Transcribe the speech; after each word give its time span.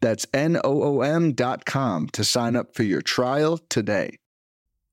That's 0.00 0.26
N 0.32 0.58
O 0.62 0.82
O 0.82 1.00
M.com 1.02 2.08
to 2.10 2.24
sign 2.24 2.56
up 2.56 2.74
for 2.74 2.82
your 2.82 3.02
trial 3.02 3.58
today. 3.68 4.18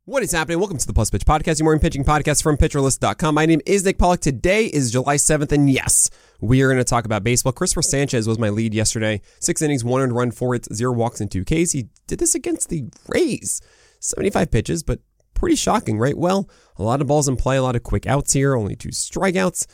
What 0.07 0.21
is 0.21 0.31
happening? 0.31 0.59
Welcome 0.59 0.77
to 0.77 0.85
the 0.85 0.93
Plus 0.93 1.09
Pitch 1.09 1.25
Podcast, 1.25 1.57
your 1.57 1.63
morning 1.65 1.81
pitching 1.81 2.03
podcast 2.03 2.43
from 2.43 2.57
PitcherList.com. 2.57 3.33
My 3.33 3.47
name 3.47 3.61
is 3.65 3.83
Nick 3.83 3.97
Pollack. 3.97 4.19
Today 4.19 4.67
is 4.67 4.91
July 4.91 5.15
7th, 5.15 5.51
and 5.51 5.67
yes, 5.67 6.11
we 6.39 6.61
are 6.61 6.67
going 6.67 6.77
to 6.77 6.83
talk 6.83 7.05
about 7.05 7.23
baseball. 7.23 7.53
Christopher 7.53 7.81
Sanchez 7.81 8.27
was 8.27 8.37
my 8.37 8.49
lead 8.49 8.75
yesterday. 8.75 9.19
Six 9.39 9.63
innings, 9.63 9.83
one 9.83 10.01
earned 10.01 10.15
run, 10.15 10.29
four 10.29 10.53
hits, 10.53 10.71
zero 10.71 10.93
walks, 10.93 11.21
and 11.21 11.31
two 11.31 11.43
Ks. 11.43 11.71
He 11.71 11.87
did 12.05 12.19
this 12.19 12.35
against 12.35 12.69
the 12.69 12.83
Rays. 13.07 13.61
75 13.99 14.51
pitches, 14.51 14.83
but 14.83 14.99
pretty 15.33 15.55
shocking, 15.55 15.97
right? 15.97 16.15
Well, 16.15 16.47
a 16.77 16.83
lot 16.83 17.01
of 17.01 17.07
balls 17.07 17.27
in 17.27 17.35
play, 17.35 17.57
a 17.57 17.63
lot 17.63 17.75
of 17.75 17.81
quick 17.81 18.05
outs 18.05 18.33
here, 18.33 18.55
only 18.55 18.75
two 18.75 18.89
strikeouts. 18.89 19.65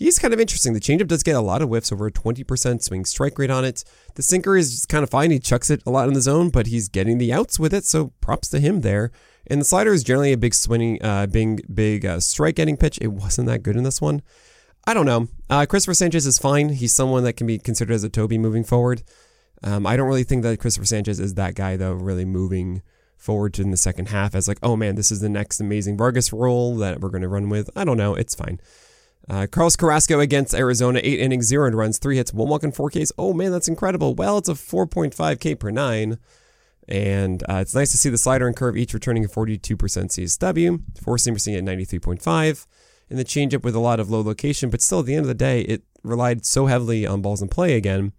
He's 0.00 0.18
kind 0.18 0.32
of 0.32 0.40
interesting. 0.40 0.72
The 0.72 0.80
changeup 0.80 1.08
does 1.08 1.22
get 1.22 1.36
a 1.36 1.42
lot 1.42 1.60
of 1.60 1.68
whiffs, 1.68 1.92
over 1.92 2.06
a 2.06 2.10
20% 2.10 2.82
swing 2.82 3.04
strike 3.04 3.38
rate 3.38 3.50
on 3.50 3.66
it. 3.66 3.84
The 4.14 4.22
sinker 4.22 4.56
is 4.56 4.86
kind 4.86 5.02
of 5.02 5.10
fine. 5.10 5.30
He 5.30 5.38
chucks 5.38 5.68
it 5.68 5.82
a 5.84 5.90
lot 5.90 6.08
in 6.08 6.14
the 6.14 6.22
zone, 6.22 6.48
but 6.48 6.68
he's 6.68 6.88
getting 6.88 7.18
the 7.18 7.34
outs 7.34 7.58
with 7.58 7.74
it, 7.74 7.84
so 7.84 8.14
props 8.22 8.48
to 8.48 8.60
him 8.60 8.80
there. 8.80 9.12
And 9.46 9.60
the 9.60 9.64
slider 9.66 9.92
is 9.92 10.02
generally 10.02 10.32
a 10.32 10.38
big 10.38 10.54
swinging, 10.54 11.02
uh, 11.02 11.26
big, 11.26 11.66
big 11.74 12.06
uh, 12.06 12.18
strike 12.18 12.54
getting 12.54 12.78
pitch. 12.78 12.98
It 13.02 13.08
wasn't 13.08 13.46
that 13.48 13.62
good 13.62 13.76
in 13.76 13.82
this 13.82 14.00
one. 14.00 14.22
I 14.86 14.94
don't 14.94 15.04
know. 15.04 15.28
Uh, 15.50 15.66
Christopher 15.66 15.92
Sanchez 15.92 16.26
is 16.26 16.38
fine. 16.38 16.70
He's 16.70 16.94
someone 16.94 17.24
that 17.24 17.34
can 17.34 17.46
be 17.46 17.58
considered 17.58 17.92
as 17.92 18.02
a 18.02 18.08
Toby 18.08 18.38
moving 18.38 18.64
forward. 18.64 19.02
Um, 19.62 19.86
I 19.86 19.96
don't 19.98 20.08
really 20.08 20.24
think 20.24 20.44
that 20.44 20.60
Christopher 20.60 20.86
Sanchez 20.86 21.20
is 21.20 21.34
that 21.34 21.54
guy, 21.54 21.76
though, 21.76 21.92
really 21.92 22.24
moving 22.24 22.80
forward 23.18 23.58
in 23.58 23.70
the 23.70 23.76
second 23.76 24.08
half 24.08 24.34
as 24.34 24.48
like, 24.48 24.60
oh 24.62 24.76
man, 24.76 24.94
this 24.94 25.12
is 25.12 25.20
the 25.20 25.28
next 25.28 25.60
amazing 25.60 25.98
Vargas 25.98 26.32
role 26.32 26.74
that 26.76 27.02
we're 27.02 27.10
going 27.10 27.20
to 27.20 27.28
run 27.28 27.50
with. 27.50 27.68
I 27.76 27.84
don't 27.84 27.98
know. 27.98 28.14
It's 28.14 28.34
fine. 28.34 28.60
Uh, 29.28 29.46
Carlos 29.50 29.76
Carrasco 29.76 30.18
against 30.18 30.54
Arizona, 30.54 31.00
eight 31.02 31.20
innings, 31.20 31.46
zero 31.46 31.70
runs, 31.70 31.98
three 31.98 32.16
hits, 32.16 32.32
one 32.32 32.48
walk, 32.48 32.62
and 32.62 32.74
four 32.74 32.90
Ks. 32.90 33.12
Oh 33.18 33.32
man, 33.32 33.52
that's 33.52 33.68
incredible. 33.68 34.14
Well, 34.14 34.38
it's 34.38 34.48
a 34.48 34.54
4.5 34.54 35.40
K 35.40 35.54
per 35.54 35.70
nine. 35.70 36.18
And 36.88 37.42
uh, 37.48 37.56
it's 37.56 37.74
nice 37.74 37.92
to 37.92 37.98
see 37.98 38.08
the 38.08 38.18
slider 38.18 38.48
and 38.48 38.56
curve 38.56 38.76
each 38.76 38.92
returning 38.92 39.24
a 39.24 39.28
42% 39.28 39.76
CSW, 39.76 40.82
four 41.00 41.16
seamer 41.16 41.40
seeing 41.40 41.56
at 41.56 41.64
93.5, 41.64 42.66
and 43.08 43.18
the 43.18 43.24
changeup 43.24 43.62
with 43.62 43.76
a 43.76 43.80
lot 43.80 44.00
of 44.00 44.10
low 44.10 44.22
location. 44.22 44.70
But 44.70 44.82
still, 44.82 45.00
at 45.00 45.06
the 45.06 45.14
end 45.14 45.22
of 45.22 45.28
the 45.28 45.34
day, 45.34 45.60
it 45.62 45.82
relied 46.02 46.44
so 46.44 46.66
heavily 46.66 47.06
on 47.06 47.22
balls 47.22 47.42
in 47.42 47.48
play 47.48 47.76
again. 47.76 48.12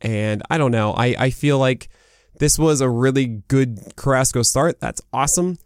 And 0.00 0.42
I 0.48 0.56
don't 0.56 0.70
know. 0.70 0.92
I, 0.92 1.14
I 1.18 1.30
feel 1.30 1.58
like 1.58 1.90
this 2.38 2.58
was 2.58 2.80
a 2.80 2.88
really 2.88 3.26
good 3.26 3.94
Carrasco 3.96 4.42
start. 4.42 4.80
That's 4.80 5.02
awesome. 5.12 5.58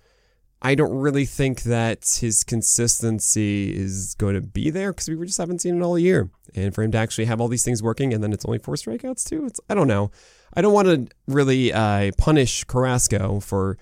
I 0.65 0.75
don't 0.75 0.95
really 0.95 1.27
think 1.27 1.65
that 1.65 2.19
his 2.23 2.43
consistency 2.43 3.77
is 3.77 4.15
going 4.15 4.35
to 4.35 4.41
be 4.41 4.71
there 4.71 4.93
because 4.93 5.11
we 5.11 5.27
just 5.27 5.37
haven't 5.37 5.61
seen 5.61 5.79
it 5.79 5.85
all 5.85 5.99
year. 5.99 6.31
And 6.55 6.75
for 6.75 6.83
him 6.83 6.91
to 6.93 6.99
actually 6.99 7.27
have 7.27 7.39
all 7.39 7.49
these 7.49 7.65
things 7.65 7.83
working 7.83 8.15
and 8.15 8.25
then 8.25 8.33
it's 8.33 8.47
only 8.47 8.59
four 8.59 8.75
strikeouts 8.75 9.29
too, 9.29 9.45
it's 9.45 9.61
I 9.69 9.75
don't 9.75 9.89
know. 9.89 10.11
I 10.55 10.63
don't 10.63 10.73
want 10.73 10.89
to 10.89 11.07
really 11.27 11.71
uh, 11.71 12.13
punish 12.17 12.65
Carrasco 12.65 13.41
for 13.41 13.77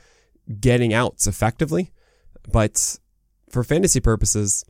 getting 0.59 0.93
outs 0.93 1.29
effectively, 1.29 1.93
but 2.51 2.99
for 3.49 3.63
fantasy 3.63 4.01
purposes, 4.01 4.65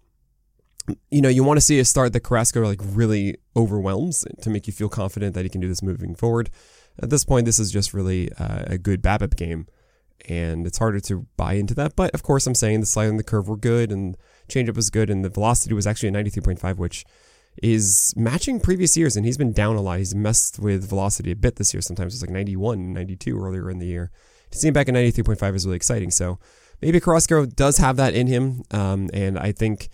you 1.11 1.23
know, 1.23 1.31
you 1.31 1.43
want 1.43 1.57
to 1.57 1.63
see 1.63 1.79
a 1.79 1.85
start 1.85 2.13
that 2.13 2.21
Carrasco 2.21 2.61
like 2.63 2.81
really 2.83 3.37
overwhelms 3.57 4.27
to 4.43 4.51
make 4.51 4.67
you 4.67 4.73
feel 4.75 4.91
confident 4.91 5.35
that 5.35 5.45
he 5.45 5.49
can 5.49 5.63
do 5.63 5.69
this 5.69 5.83
moving 5.83 6.15
forward. 6.15 6.51
At 7.03 7.09
this 7.09 7.25
point, 7.25 7.47
this 7.47 7.59
is 7.59 7.71
just 7.71 7.95
really 7.95 8.31
uh, 8.35 8.65
a 8.67 8.77
good 8.77 9.01
BABIP 9.01 9.37
game, 9.37 9.67
and 10.29 10.67
it's 10.67 10.79
harder 10.79 11.01
to 11.01 11.27
buy 11.37 11.55
into 11.55 11.75
that. 11.75 11.97
But 11.97 12.13
of 12.15 12.23
course, 12.23 12.47
I'm 12.47 12.55
saying 12.55 12.81
the 12.81 12.87
slide 12.87 13.09
and 13.09 13.19
the 13.19 13.25
curve 13.25 13.49
were 13.49 13.57
good, 13.57 13.91
and 13.91 14.17
changeup 14.49 14.77
was 14.77 14.91
good, 14.91 15.11
and 15.11 15.25
the 15.25 15.29
velocity 15.29 15.75
was 15.75 15.87
actually 15.87 16.11
a 16.11 16.13
93.5, 16.13 16.77
which 16.77 17.05
is 17.63 18.15
matching 18.17 18.61
previous 18.61 18.97
years, 18.97 19.17
and 19.17 19.27
he's 19.27 19.39
been 19.39 19.53
down 19.53 19.77
a 19.77 19.81
lot. 19.81 19.99
He's 19.99 20.15
messed 20.15 20.59
with 20.59 20.89
velocity 20.89 21.33
a 21.33 21.37
bit 21.37 21.57
this 21.57 21.75
year. 21.75 21.81
Sometimes 21.81 22.15
it's 22.15 22.23
like 22.23 22.31
91, 22.31 22.93
92 22.93 23.39
earlier 23.39 23.71
in 23.71 23.79
the 23.79 23.87
year. 23.87 24.11
To 24.51 24.59
see 24.59 24.69
him 24.69 24.75
back 24.75 24.89
at 24.89 24.95
93.5 24.95 25.55
is 25.55 25.67
really 25.67 25.77
exciting. 25.77 26.11
So 26.11 26.39
maybe 26.81 27.01
Carrasco 27.01 27.47
does 27.47 27.79
have 27.79 27.97
that 27.97 28.15
in 28.15 28.27
him, 28.27 28.63
um, 28.71 29.11
and 29.13 29.39
I 29.39 29.53
think 29.53 29.89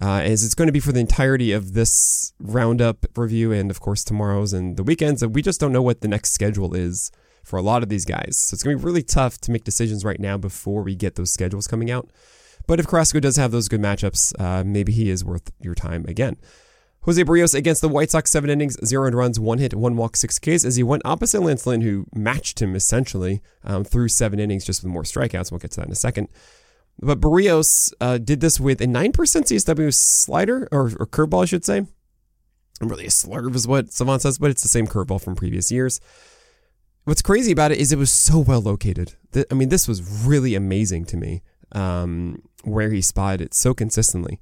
uh, 0.00 0.20
as 0.22 0.44
it's 0.44 0.54
going 0.54 0.68
to 0.68 0.72
be 0.72 0.80
for 0.80 0.92
the 0.92 1.00
entirety 1.00 1.52
of 1.52 1.72
this 1.72 2.32
roundup 2.38 3.06
review 3.16 3.52
and 3.52 3.70
of 3.70 3.80
course 3.80 4.04
tomorrow's 4.04 4.52
and 4.52 4.76
the 4.76 4.82
weekends. 4.82 5.22
And 5.22 5.34
we 5.34 5.42
just 5.42 5.60
don't 5.60 5.72
know 5.72 5.82
what 5.82 6.00
the 6.00 6.08
next 6.08 6.32
schedule 6.32 6.74
is 6.74 7.10
for 7.42 7.58
a 7.58 7.62
lot 7.62 7.82
of 7.82 7.88
these 7.88 8.04
guys. 8.04 8.36
So 8.36 8.54
it's 8.54 8.62
going 8.62 8.76
to 8.76 8.80
be 8.80 8.84
really 8.84 9.02
tough 9.02 9.38
to 9.38 9.50
make 9.50 9.64
decisions 9.64 10.04
right 10.04 10.20
now 10.20 10.36
before 10.36 10.82
we 10.82 10.94
get 10.94 11.16
those 11.16 11.30
schedules 11.30 11.66
coming 11.66 11.90
out. 11.90 12.08
But 12.66 12.78
if 12.78 12.86
Carrasco 12.86 13.20
does 13.20 13.36
have 13.36 13.50
those 13.50 13.68
good 13.68 13.80
matchups, 13.80 14.38
uh, 14.40 14.62
maybe 14.64 14.92
he 14.92 15.10
is 15.10 15.24
worth 15.24 15.50
your 15.60 15.74
time 15.74 16.04
again. 16.06 16.36
Jose 17.04 17.22
Berrios 17.24 17.54
against 17.54 17.80
the 17.80 17.88
White 17.88 18.10
Sox, 18.10 18.30
seven 18.30 18.50
innings, 18.50 18.76
zero 18.84 19.10
runs, 19.10 19.40
one 19.40 19.58
hit, 19.58 19.74
one 19.74 19.96
walk, 19.96 20.16
six 20.16 20.38
Ks, 20.38 20.66
as 20.66 20.76
he 20.76 20.82
went 20.82 21.02
opposite 21.06 21.40
Lance 21.40 21.66
Lynn, 21.66 21.80
who 21.80 22.06
matched 22.14 22.60
him 22.60 22.76
essentially 22.76 23.40
um, 23.64 23.84
through 23.84 24.08
seven 24.08 24.38
innings 24.38 24.66
just 24.66 24.82
with 24.82 24.92
more 24.92 25.02
strikeouts. 25.02 25.50
We'll 25.50 25.60
get 25.60 25.70
to 25.72 25.80
that 25.80 25.86
in 25.86 25.92
a 25.92 25.96
second. 25.96 26.28
But 27.00 27.20
Berrios 27.20 27.94
uh, 28.02 28.18
did 28.18 28.40
this 28.40 28.60
with 28.60 28.82
a 28.82 28.86
9% 28.86 29.12
CSW 29.12 29.94
slider, 29.94 30.68
or, 30.70 30.92
or 30.98 31.06
curveball, 31.06 31.42
I 31.42 31.46
should 31.46 31.64
say. 31.64 31.86
Really, 32.82 33.06
a 33.06 33.10
slurve 33.10 33.54
is 33.54 33.66
what 33.66 33.92
Savant 33.92 34.20
says, 34.20 34.38
but 34.38 34.50
it's 34.50 34.62
the 34.62 34.68
same 34.68 34.86
curveball 34.86 35.22
from 35.22 35.34
previous 35.34 35.72
years. 35.72 36.00
What's 37.04 37.22
crazy 37.22 37.52
about 37.52 37.72
it 37.72 37.78
is 37.78 37.92
it 37.92 37.98
was 37.98 38.12
so 38.12 38.38
well 38.38 38.60
located. 38.60 39.14
I 39.50 39.54
mean, 39.54 39.68
this 39.68 39.88
was 39.88 40.24
really 40.26 40.54
amazing 40.54 41.06
to 41.06 41.16
me 41.16 41.42
um, 41.72 42.42
where 42.64 42.90
he 42.90 43.00
spotted 43.00 43.40
it 43.40 43.54
so 43.54 43.74
consistently. 43.74 44.40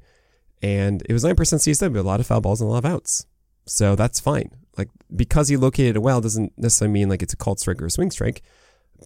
And 0.60 1.02
it 1.08 1.12
was 1.12 1.24
9% 1.24 1.34
CSW, 1.34 1.96
a 1.96 2.02
lot 2.02 2.20
of 2.20 2.26
foul 2.26 2.40
balls 2.40 2.60
and 2.60 2.68
a 2.68 2.72
lot 2.72 2.84
of 2.84 2.90
outs. 2.90 3.26
So 3.66 3.94
that's 3.94 4.18
fine. 4.18 4.50
Like, 4.76 4.88
because 5.14 5.48
he 5.48 5.56
located 5.56 5.96
it 5.96 6.02
well 6.02 6.20
doesn't 6.20 6.52
necessarily 6.56 6.92
mean 6.92 7.08
like 7.08 7.22
it's 7.22 7.32
a 7.32 7.36
called 7.36 7.60
strike 7.60 7.80
or 7.80 7.86
a 7.86 7.90
swing 7.90 8.10
strike. 8.10 8.42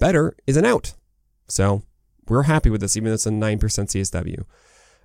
Better 0.01 0.35
is 0.47 0.57
an 0.57 0.65
out. 0.65 0.95
So 1.49 1.83
we're 2.29 2.45
happy 2.45 2.71
with 2.71 2.81
this, 2.81 2.97
even 2.97 3.09
though 3.09 3.15
it's 3.15 3.27
a 3.27 3.31
9% 3.31 3.59
CSW. 3.59 4.45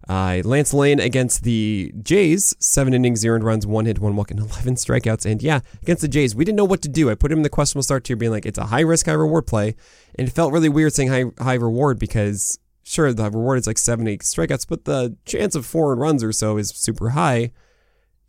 Uh, 0.07 0.41
Lance 0.45 0.73
Lynn 0.73 0.99
against 0.99 1.43
the 1.43 1.93
Jays, 2.01 2.55
seven 2.59 2.93
innings, 2.93 3.19
zero 3.19 3.39
runs, 3.39 3.67
one 3.67 3.85
hit, 3.85 3.99
one 3.99 4.15
walk, 4.15 4.31
and 4.31 4.39
11 4.51 4.75
strikeouts. 4.75 5.29
And 5.29 5.43
yeah, 5.43 5.59
against 5.81 6.01
the 6.01 6.07
Jays, 6.07 6.33
we 6.33 6.45
didn't 6.45 6.57
know 6.57 6.65
what 6.65 6.81
to 6.83 6.89
do. 6.89 7.09
I 7.09 7.15
put 7.15 7.31
him 7.31 7.39
in 7.39 7.43
the 7.43 7.49
questionable 7.49 7.83
start 7.83 8.03
tier, 8.05 8.15
being 8.15 8.31
like, 8.31 8.45
it's 8.45 8.57
a 8.57 8.67
high 8.67 8.81
risk, 8.81 9.05
high 9.05 9.13
reward 9.13 9.47
play. 9.47 9.75
And 10.17 10.27
it 10.27 10.31
felt 10.31 10.53
really 10.53 10.69
weird 10.69 10.93
saying 10.93 11.09
high, 11.09 11.25
high 11.43 11.55
reward 11.55 11.99
because, 11.99 12.57
sure, 12.83 13.11
the 13.13 13.29
reward 13.29 13.59
is 13.59 13.67
like 13.67 13.77
seven, 13.77 14.07
eight 14.07 14.21
strikeouts, 14.21 14.67
but 14.67 14.85
the 14.85 15.17
chance 15.25 15.55
of 15.55 15.65
four 15.65 15.95
runs 15.95 16.23
or 16.23 16.31
so 16.31 16.57
is 16.57 16.69
super 16.69 17.09
high. 17.09 17.51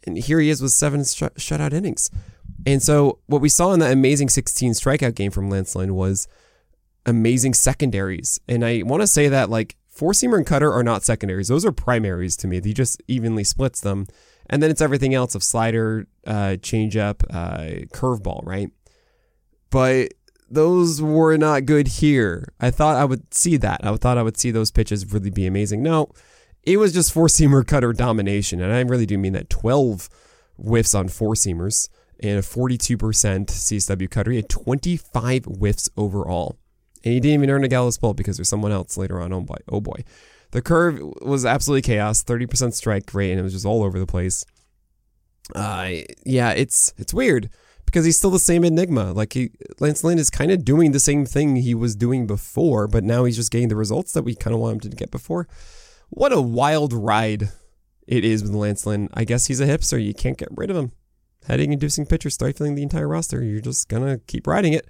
And 0.04 0.18
here 0.18 0.40
he 0.40 0.50
is 0.50 0.60
with 0.60 0.72
seven 0.72 1.04
sh- 1.04 1.22
shutout 1.36 1.72
innings. 1.72 2.10
And 2.66 2.82
so 2.82 3.20
what 3.26 3.40
we 3.40 3.48
saw 3.48 3.72
in 3.72 3.80
that 3.80 3.92
amazing 3.92 4.30
16 4.30 4.72
strikeout 4.72 5.14
game 5.14 5.30
from 5.30 5.48
Lance 5.48 5.74
Lynn 5.76 5.94
was 5.94 6.26
amazing 7.06 7.54
secondaries. 7.54 8.40
And 8.48 8.64
I 8.64 8.82
want 8.84 9.02
to 9.02 9.06
say 9.06 9.28
that 9.28 9.48
like 9.48 9.76
four 9.98 10.12
seamer 10.12 10.36
and 10.36 10.46
cutter 10.46 10.72
are 10.72 10.84
not 10.84 11.02
secondaries; 11.02 11.48
those 11.48 11.64
are 11.64 11.72
primaries 11.72 12.36
to 12.38 12.46
me. 12.46 12.60
He 12.62 12.72
just 12.72 13.02
evenly 13.08 13.44
splits 13.44 13.80
them, 13.80 14.06
and 14.48 14.62
then 14.62 14.70
it's 14.70 14.80
everything 14.80 15.14
else 15.14 15.34
of 15.34 15.42
slider, 15.42 16.06
uh, 16.26 16.56
changeup, 16.60 17.24
uh, 17.30 17.86
curveball, 17.92 18.46
right? 18.46 18.70
But 19.70 20.14
those 20.48 21.02
were 21.02 21.36
not 21.36 21.66
good 21.66 21.88
here. 21.88 22.52
I 22.60 22.70
thought 22.70 22.96
I 22.96 23.04
would 23.04 23.34
see 23.34 23.56
that. 23.58 23.80
I 23.84 23.94
thought 23.96 24.16
I 24.16 24.22
would 24.22 24.38
see 24.38 24.50
those 24.50 24.70
pitches 24.70 25.12
really 25.12 25.30
be 25.30 25.46
amazing. 25.46 25.82
No, 25.82 26.10
it 26.62 26.76
was 26.76 26.92
just 26.92 27.12
four 27.12 27.28
seamer 27.36 27.64
cutter 27.64 27.92
domination, 27.92 28.60
and 28.60 28.72
I 28.72 28.80
really 28.80 29.06
do 29.06 29.18
mean 29.18 29.32
that. 29.32 29.50
Twelve 29.50 30.08
whiffs 30.56 30.94
on 30.94 31.08
four 31.08 31.34
seamers 31.34 31.88
and 32.20 32.38
a 32.38 32.42
42% 32.42 32.96
CSW 32.98 34.10
cutter. 34.10 34.30
He 34.32 34.38
had 34.38 34.48
25 34.48 35.44
whiffs 35.44 35.88
overall. 35.96 36.58
And 37.04 37.14
he 37.14 37.20
didn't 37.20 37.34
even 37.34 37.50
earn 37.50 37.64
a 37.64 37.68
Gallows 37.68 37.98
Pulp 37.98 38.16
because 38.16 38.36
there's 38.36 38.48
someone 38.48 38.72
else 38.72 38.96
later 38.96 39.20
on. 39.20 39.32
Oh 39.32 39.40
boy. 39.40 39.56
Oh 39.68 39.80
boy. 39.80 40.04
The 40.50 40.62
curve 40.62 41.00
was 41.20 41.44
absolutely 41.44 41.82
chaos, 41.82 42.24
30% 42.24 42.72
strike 42.72 43.12
rate, 43.12 43.30
and 43.30 43.40
it 43.40 43.42
was 43.42 43.52
just 43.52 43.66
all 43.66 43.82
over 43.82 43.98
the 43.98 44.06
place. 44.06 44.44
Uh, 45.54 45.90
yeah, 46.24 46.50
it's 46.50 46.92
it's 46.98 47.14
weird 47.14 47.50
because 47.84 48.04
he's 48.04 48.16
still 48.18 48.30
the 48.30 48.38
same 48.38 48.64
enigma. 48.64 49.12
Like 49.12 49.32
he, 49.32 49.50
Lance 49.80 50.04
Lynn 50.04 50.18
is 50.18 50.30
kind 50.30 50.50
of 50.50 50.64
doing 50.64 50.92
the 50.92 51.00
same 51.00 51.24
thing 51.24 51.56
he 51.56 51.74
was 51.74 51.96
doing 51.96 52.26
before, 52.26 52.86
but 52.86 53.04
now 53.04 53.24
he's 53.24 53.36
just 53.36 53.50
getting 53.50 53.68
the 53.68 53.76
results 53.76 54.12
that 54.12 54.24
we 54.24 54.34
kind 54.34 54.54
of 54.54 54.60
want 54.60 54.84
him 54.84 54.90
to 54.90 54.96
get 54.96 55.10
before. 55.10 55.48
What 56.10 56.32
a 56.32 56.40
wild 56.40 56.92
ride 56.92 57.50
it 58.06 58.24
is 58.24 58.42
with 58.42 58.52
Lance 58.52 58.86
Lynn. 58.86 59.08
I 59.14 59.24
guess 59.24 59.46
he's 59.46 59.60
a 59.60 59.66
hipster. 59.66 60.02
You 60.02 60.14
can't 60.14 60.38
get 60.38 60.48
rid 60.54 60.70
of 60.70 60.76
him. 60.76 60.92
Heading 61.46 61.72
inducing 61.72 62.06
pitcher 62.06 62.30
stifling 62.30 62.74
the 62.74 62.82
entire 62.82 63.08
roster. 63.08 63.42
You're 63.42 63.60
just 63.60 63.88
gonna 63.88 64.18
keep 64.26 64.46
riding 64.46 64.74
it. 64.74 64.86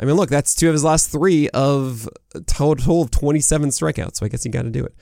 I 0.00 0.04
mean, 0.04 0.14
look, 0.14 0.30
that's 0.30 0.54
two 0.54 0.68
of 0.68 0.74
his 0.74 0.84
last 0.84 1.10
three 1.10 1.48
of 1.50 2.08
total 2.46 3.02
of 3.02 3.10
27 3.10 3.70
strikeouts. 3.70 4.16
So 4.16 4.26
I 4.26 4.28
guess 4.28 4.44
you 4.44 4.50
got 4.50 4.62
to 4.62 4.70
do 4.70 4.84
it. 4.84 4.94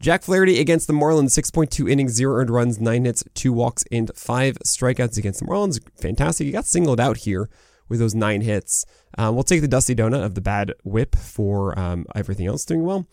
Jack 0.00 0.22
Flaherty 0.22 0.58
against 0.58 0.86
the 0.86 0.94
Marlins, 0.94 1.38
6.2 1.38 1.90
innings, 1.90 2.12
zero 2.12 2.36
earned 2.36 2.48
runs, 2.48 2.80
nine 2.80 3.04
hits, 3.04 3.22
two 3.34 3.52
walks, 3.52 3.84
and 3.92 4.10
five 4.16 4.56
strikeouts 4.64 5.18
against 5.18 5.40
the 5.40 5.46
Marlins. 5.46 5.78
Fantastic. 6.00 6.46
He 6.46 6.52
got 6.52 6.64
singled 6.64 6.98
out 6.98 7.18
here 7.18 7.50
with 7.88 7.98
those 7.98 8.14
nine 8.14 8.40
hits. 8.40 8.86
Um, 9.18 9.34
we'll 9.34 9.44
take 9.44 9.60
the 9.60 9.68
Dusty 9.68 9.94
Donut 9.94 10.24
of 10.24 10.34
the 10.34 10.40
bad 10.40 10.72
whip 10.84 11.14
for 11.16 11.78
um, 11.78 12.06
everything 12.14 12.46
else 12.46 12.64
doing 12.64 12.84
well. 12.84 13.06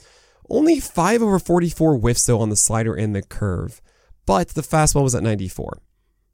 Only 0.50 0.80
5 0.80 1.22
over 1.22 1.39
44 1.39 1.98
whiffs, 1.98 2.25
though, 2.25 2.39
on 2.39 2.50
the 2.50 2.56
slider 2.56 2.94
and 2.94 3.13
the 3.13 3.22
curve, 3.22 3.81
but 4.25 4.50
the 4.50 4.62
fastball 4.62 5.04
was 5.04 5.13
at 5.13 5.24
94. 5.24 5.81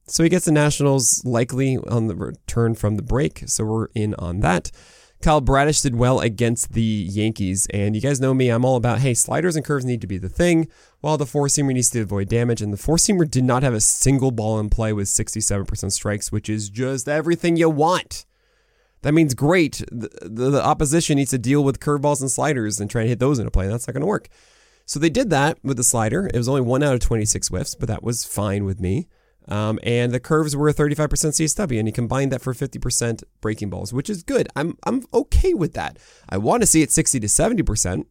So 0.05 0.23
he 0.23 0.29
gets 0.29 0.45
the 0.45 0.51
Nationals 0.51 1.23
likely 1.25 1.77
on 1.77 2.07
the 2.07 2.15
return 2.15 2.75
from 2.75 2.95
the 2.95 3.03
break, 3.03 3.43
so 3.47 3.63
we're 3.63 3.87
in 3.95 4.13
on 4.15 4.41
that. 4.41 4.71
Kyle 5.21 5.39
Bradish 5.39 5.79
did 5.79 5.95
well 5.95 6.19
against 6.19 6.73
the 6.73 6.81
Yankees, 6.81 7.65
and 7.73 7.95
you 7.95 8.01
guys 8.01 8.19
know 8.19 8.33
me, 8.33 8.49
I'm 8.49 8.65
all 8.65 8.75
about 8.75 8.99
hey, 8.99 9.13
sliders 9.13 9.55
and 9.55 9.63
curves 9.63 9.85
need 9.85 10.01
to 10.01 10.07
be 10.07 10.17
the 10.17 10.27
thing, 10.27 10.67
while 10.99 11.17
the 11.17 11.25
four 11.25 11.47
seamer 11.47 11.73
needs 11.73 11.89
to 11.91 12.01
avoid 12.01 12.27
damage. 12.27 12.61
And 12.61 12.73
the 12.73 12.77
four 12.77 12.97
seamer 12.97 13.29
did 13.29 13.45
not 13.45 13.63
have 13.63 13.73
a 13.73 13.79
single 13.79 14.31
ball 14.31 14.59
in 14.59 14.69
play 14.69 14.91
with 14.91 15.07
67% 15.07 15.93
strikes, 15.93 16.31
which 16.33 16.49
is 16.49 16.69
just 16.69 17.07
everything 17.07 17.55
you 17.55 17.69
want. 17.69 18.25
That 19.03 19.13
means 19.13 19.33
great. 19.33 19.81
The, 19.89 20.09
the, 20.21 20.49
the 20.49 20.63
opposition 20.63 21.15
needs 21.15 21.31
to 21.31 21.37
deal 21.37 21.63
with 21.63 21.79
curveballs 21.79 22.19
and 22.19 22.29
sliders 22.29 22.81
and 22.81 22.89
try 22.89 23.03
to 23.03 23.09
hit 23.09 23.19
those 23.19 23.39
into 23.39 23.51
play. 23.51 23.67
That's 23.67 23.87
not 23.87 23.93
going 23.93 24.01
to 24.01 24.07
work. 24.07 24.27
So 24.85 24.99
they 24.99 25.09
did 25.09 25.29
that 25.29 25.57
with 25.63 25.77
the 25.77 25.83
slider. 25.83 26.29
It 26.33 26.37
was 26.37 26.49
only 26.49 26.61
one 26.61 26.83
out 26.83 26.93
of 26.93 26.99
26 26.99 27.47
whiffs, 27.47 27.75
but 27.75 27.87
that 27.87 28.03
was 28.03 28.25
fine 28.25 28.65
with 28.65 28.81
me. 28.81 29.07
Um, 29.47 29.79
and 29.83 30.13
the 30.13 30.19
curves 30.19 30.55
were 30.55 30.71
35% 30.71 31.07
CSW, 31.09 31.77
and 31.77 31.87
he 31.87 31.91
combined 31.91 32.31
that 32.31 32.41
for 32.41 32.53
50% 32.53 33.23
breaking 33.41 33.69
balls, 33.69 33.93
which 33.93 34.09
is 34.09 34.23
good. 34.23 34.47
I'm 34.55 34.77
I'm 34.83 35.03
okay 35.13 35.53
with 35.53 35.73
that. 35.73 35.97
I 36.29 36.37
want 36.37 36.63
to 36.63 36.67
see 36.67 36.81
it 36.81 36.91
60 36.91 37.19
to 37.19 37.27
70%, 37.27 38.05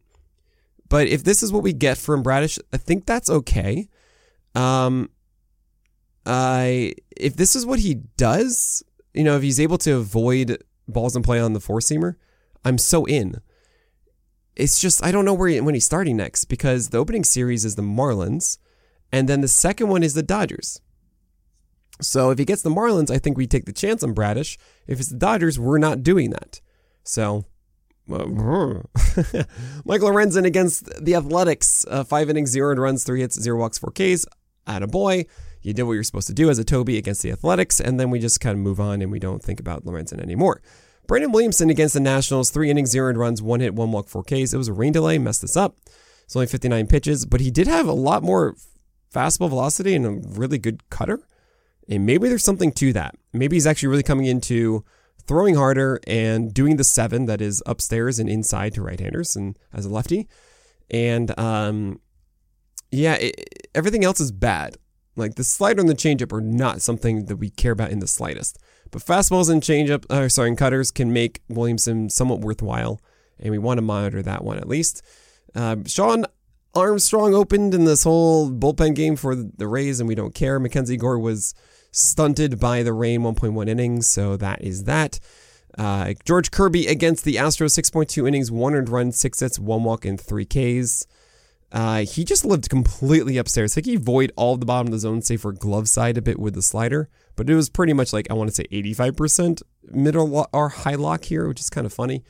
but 0.89 1.07
if 1.07 1.23
this 1.23 1.41
is 1.41 1.51
what 1.51 1.63
we 1.63 1.73
get 1.73 1.97
from 1.97 2.21
Bradish, 2.21 2.59
I 2.71 2.77
think 2.77 3.05
that's 3.05 3.29
okay. 3.29 3.89
Um, 4.53 5.09
I 6.25 6.93
if 7.17 7.35
this 7.35 7.55
is 7.55 7.65
what 7.65 7.79
he 7.79 7.95
does, 7.95 8.83
you 9.13 9.23
know, 9.23 9.35
if 9.35 9.41
he's 9.41 9.59
able 9.59 9.79
to 9.79 9.95
avoid 9.95 10.63
balls 10.87 11.15
in 11.15 11.23
play 11.23 11.39
on 11.39 11.53
the 11.53 11.59
four 11.59 11.79
seamer, 11.79 12.15
I'm 12.63 12.77
so 12.77 13.05
in. 13.05 13.41
It's 14.55 14.79
just 14.79 15.03
I 15.03 15.11
don't 15.11 15.25
know 15.25 15.33
where 15.33 15.49
he, 15.49 15.59
when 15.61 15.73
he's 15.73 15.85
starting 15.85 16.17
next 16.17 16.45
because 16.45 16.89
the 16.89 16.99
opening 16.99 17.23
series 17.23 17.65
is 17.65 17.73
the 17.73 17.81
Marlins, 17.81 18.59
and 19.11 19.27
then 19.27 19.41
the 19.41 19.47
second 19.47 19.87
one 19.87 20.03
is 20.03 20.13
the 20.13 20.21
Dodgers. 20.21 20.79
So 22.01 22.31
if 22.31 22.39
he 22.39 22.45
gets 22.45 22.61
the 22.61 22.69
Marlins, 22.69 23.11
I 23.11 23.19
think 23.19 23.37
we 23.37 23.47
take 23.47 23.65
the 23.65 23.73
chance 23.73 24.03
on 24.03 24.13
Bradish. 24.13 24.57
If 24.87 24.99
it's 24.99 25.09
the 25.09 25.17
Dodgers, 25.17 25.59
we're 25.59 25.77
not 25.77 26.03
doing 26.03 26.31
that. 26.31 26.59
So 27.03 27.45
uh, 28.11 28.17
Michael 29.85 30.09
Lorenzen 30.09 30.45
against 30.45 31.03
the 31.03 31.15
Athletics, 31.15 31.85
uh, 31.89 32.03
five 32.03 32.29
innings, 32.29 32.49
zero 32.49 32.75
runs, 32.75 33.03
three 33.03 33.21
hits, 33.21 33.39
zero 33.39 33.59
walks, 33.59 33.77
four 33.77 33.91
Ks. 33.91 34.25
At 34.65 34.83
a 34.83 34.87
boy, 34.87 35.25
you 35.61 35.73
did 35.73 35.83
what 35.83 35.93
you're 35.93 36.03
supposed 36.03 36.27
to 36.27 36.33
do 36.33 36.49
as 36.49 36.57
a 36.57 36.63
Toby 36.63 36.97
against 36.97 37.21
the 37.21 37.31
Athletics, 37.31 37.79
and 37.79 37.99
then 37.99 38.09
we 38.09 38.19
just 38.19 38.39
kind 38.39 38.53
of 38.53 38.59
move 38.59 38.79
on 38.79 39.01
and 39.01 39.11
we 39.11 39.19
don't 39.19 39.43
think 39.43 39.59
about 39.59 39.85
Lorenzen 39.85 40.21
anymore. 40.21 40.61
Brandon 41.05 41.33
Williamson 41.33 41.69
against 41.69 41.95
the 41.95 41.99
Nationals, 41.99 42.49
three 42.49 42.69
innings, 42.69 42.91
zero 42.91 43.11
runs, 43.13 43.41
one 43.41 43.59
hit, 43.59 43.75
one 43.75 43.91
walk, 43.91 44.07
four 44.07 44.23
Ks. 44.23 44.53
It 44.53 44.57
was 44.57 44.69
a 44.69 44.73
rain 44.73 44.93
delay, 44.93 45.17
messed 45.17 45.41
this 45.41 45.57
up. 45.57 45.75
It's 46.23 46.35
only 46.35 46.47
59 46.47 46.87
pitches, 46.87 47.25
but 47.25 47.41
he 47.41 47.51
did 47.51 47.67
have 47.67 47.87
a 47.87 47.93
lot 47.93 48.23
more 48.23 48.55
fastball 49.13 49.49
velocity 49.49 49.95
and 49.95 50.05
a 50.05 50.27
really 50.39 50.57
good 50.57 50.89
cutter. 50.89 51.19
And 51.89 52.05
maybe 52.05 52.29
there's 52.29 52.43
something 52.43 52.71
to 52.73 52.93
that. 52.93 53.15
Maybe 53.33 53.55
he's 53.55 53.67
actually 53.67 53.89
really 53.89 54.03
coming 54.03 54.25
into 54.25 54.83
throwing 55.27 55.55
harder 55.55 55.99
and 56.07 56.53
doing 56.53 56.77
the 56.77 56.83
seven 56.83 57.25
that 57.25 57.41
is 57.41 57.63
upstairs 57.65 58.19
and 58.19 58.29
inside 58.29 58.73
to 58.73 58.81
right-handers 58.81 59.35
and 59.35 59.57
as 59.73 59.85
a 59.85 59.89
lefty. 59.89 60.27
And 60.89 61.37
um, 61.39 61.99
yeah, 62.91 63.15
it, 63.15 63.67
everything 63.73 64.03
else 64.03 64.19
is 64.19 64.31
bad. 64.31 64.77
Like 65.15 65.35
the 65.35 65.43
slider 65.43 65.81
and 65.81 65.89
the 65.89 65.95
changeup 65.95 66.33
are 66.33 66.41
not 66.41 66.81
something 66.81 67.25
that 67.25 67.37
we 67.37 67.49
care 67.49 67.71
about 67.71 67.91
in 67.91 67.99
the 67.99 68.07
slightest. 68.07 68.57
But 68.91 69.01
fastballs 69.01 69.49
and 69.49 69.61
changeup, 69.61 70.05
uh, 70.09 70.29
sorry, 70.29 70.49
and 70.49 70.57
cutters 70.57 70.91
can 70.91 71.13
make 71.13 71.41
Williamson 71.49 72.09
somewhat 72.09 72.41
worthwhile, 72.41 73.01
and 73.39 73.51
we 73.51 73.57
want 73.57 73.77
to 73.77 73.81
monitor 73.81 74.21
that 74.21 74.43
one 74.43 74.57
at 74.57 74.67
least. 74.67 75.01
Uh, 75.55 75.77
Shawn 75.85 76.25
Armstrong 76.75 77.33
opened 77.33 77.73
in 77.73 77.85
this 77.85 78.03
whole 78.03 78.51
bullpen 78.51 78.95
game 78.95 79.15
for 79.15 79.35
the 79.35 79.67
Rays, 79.67 79.99
and 79.99 80.07
we 80.07 80.15
don't 80.15 80.33
care. 80.33 80.59
Mackenzie 80.59 80.97
Gore 80.97 81.19
was 81.19 81.53
stunted 81.93 82.59
by 82.59 82.83
the 82.83 82.91
rain 82.91 83.21
1.1 83.21 83.69
innings, 83.69 84.09
so 84.09 84.35
that 84.35 84.61
is 84.61 84.83
that. 84.83 85.19
Uh, 85.77 86.13
George 86.25 86.51
Kirby 86.51 86.87
against 86.87 87.23
the 87.23 87.35
Astros, 87.35 87.79
6.2 87.79 88.27
innings, 88.27 88.51
one 88.51 88.75
earned 88.75 88.89
run, 88.89 89.11
six 89.11 89.39
hits, 89.39 89.57
one 89.57 89.83
walk, 89.83 90.03
and 90.03 90.19
three 90.19 90.45
Ks. 90.45 91.07
Uh, 91.71 92.05
he 92.05 92.23
just 92.23 92.45
lived 92.45 92.69
completely 92.69 93.37
upstairs. 93.37 93.73
I 93.73 93.75
think 93.75 93.87
he 93.87 93.95
void 93.95 94.31
all 94.35 94.57
the 94.57 94.65
bottom 94.65 94.87
of 94.87 94.91
the 94.91 94.99
zone, 94.99 95.21
save 95.21 95.41
for 95.41 95.51
glove 95.51 95.89
side 95.89 96.17
a 96.17 96.21
bit 96.21 96.39
with 96.39 96.53
the 96.53 96.61
slider, 96.61 97.09
but 97.35 97.49
it 97.49 97.55
was 97.55 97.69
pretty 97.69 97.93
much 97.93 98.13
like 98.13 98.29
I 98.29 98.33
want 98.33 98.49
to 98.49 98.55
say 98.55 98.67
85% 98.71 99.63
middle 99.91 100.47
or 100.53 100.69
high 100.69 100.95
lock 100.95 101.23
here, 101.23 101.47
which 101.47 101.59
is 101.59 101.71
kind 101.71 101.85
of 101.85 101.93
funny. 101.93 102.23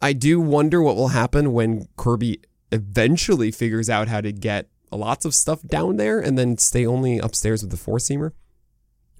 I 0.00 0.14
do 0.14 0.40
wonder 0.40 0.80
what 0.80 0.96
will 0.96 1.08
happen 1.08 1.52
when 1.52 1.88
Kirby 1.98 2.40
eventually 2.72 3.50
figures 3.50 3.90
out 3.90 4.08
how 4.08 4.22
to 4.22 4.32
get 4.32 4.68
lots 4.90 5.26
of 5.26 5.34
stuff 5.34 5.62
down 5.62 5.96
there 5.96 6.18
and 6.18 6.38
then 6.38 6.56
stay 6.56 6.86
only 6.86 7.18
upstairs 7.18 7.62
with 7.62 7.70
the 7.70 7.76
four 7.76 7.98
seamer. 7.98 8.32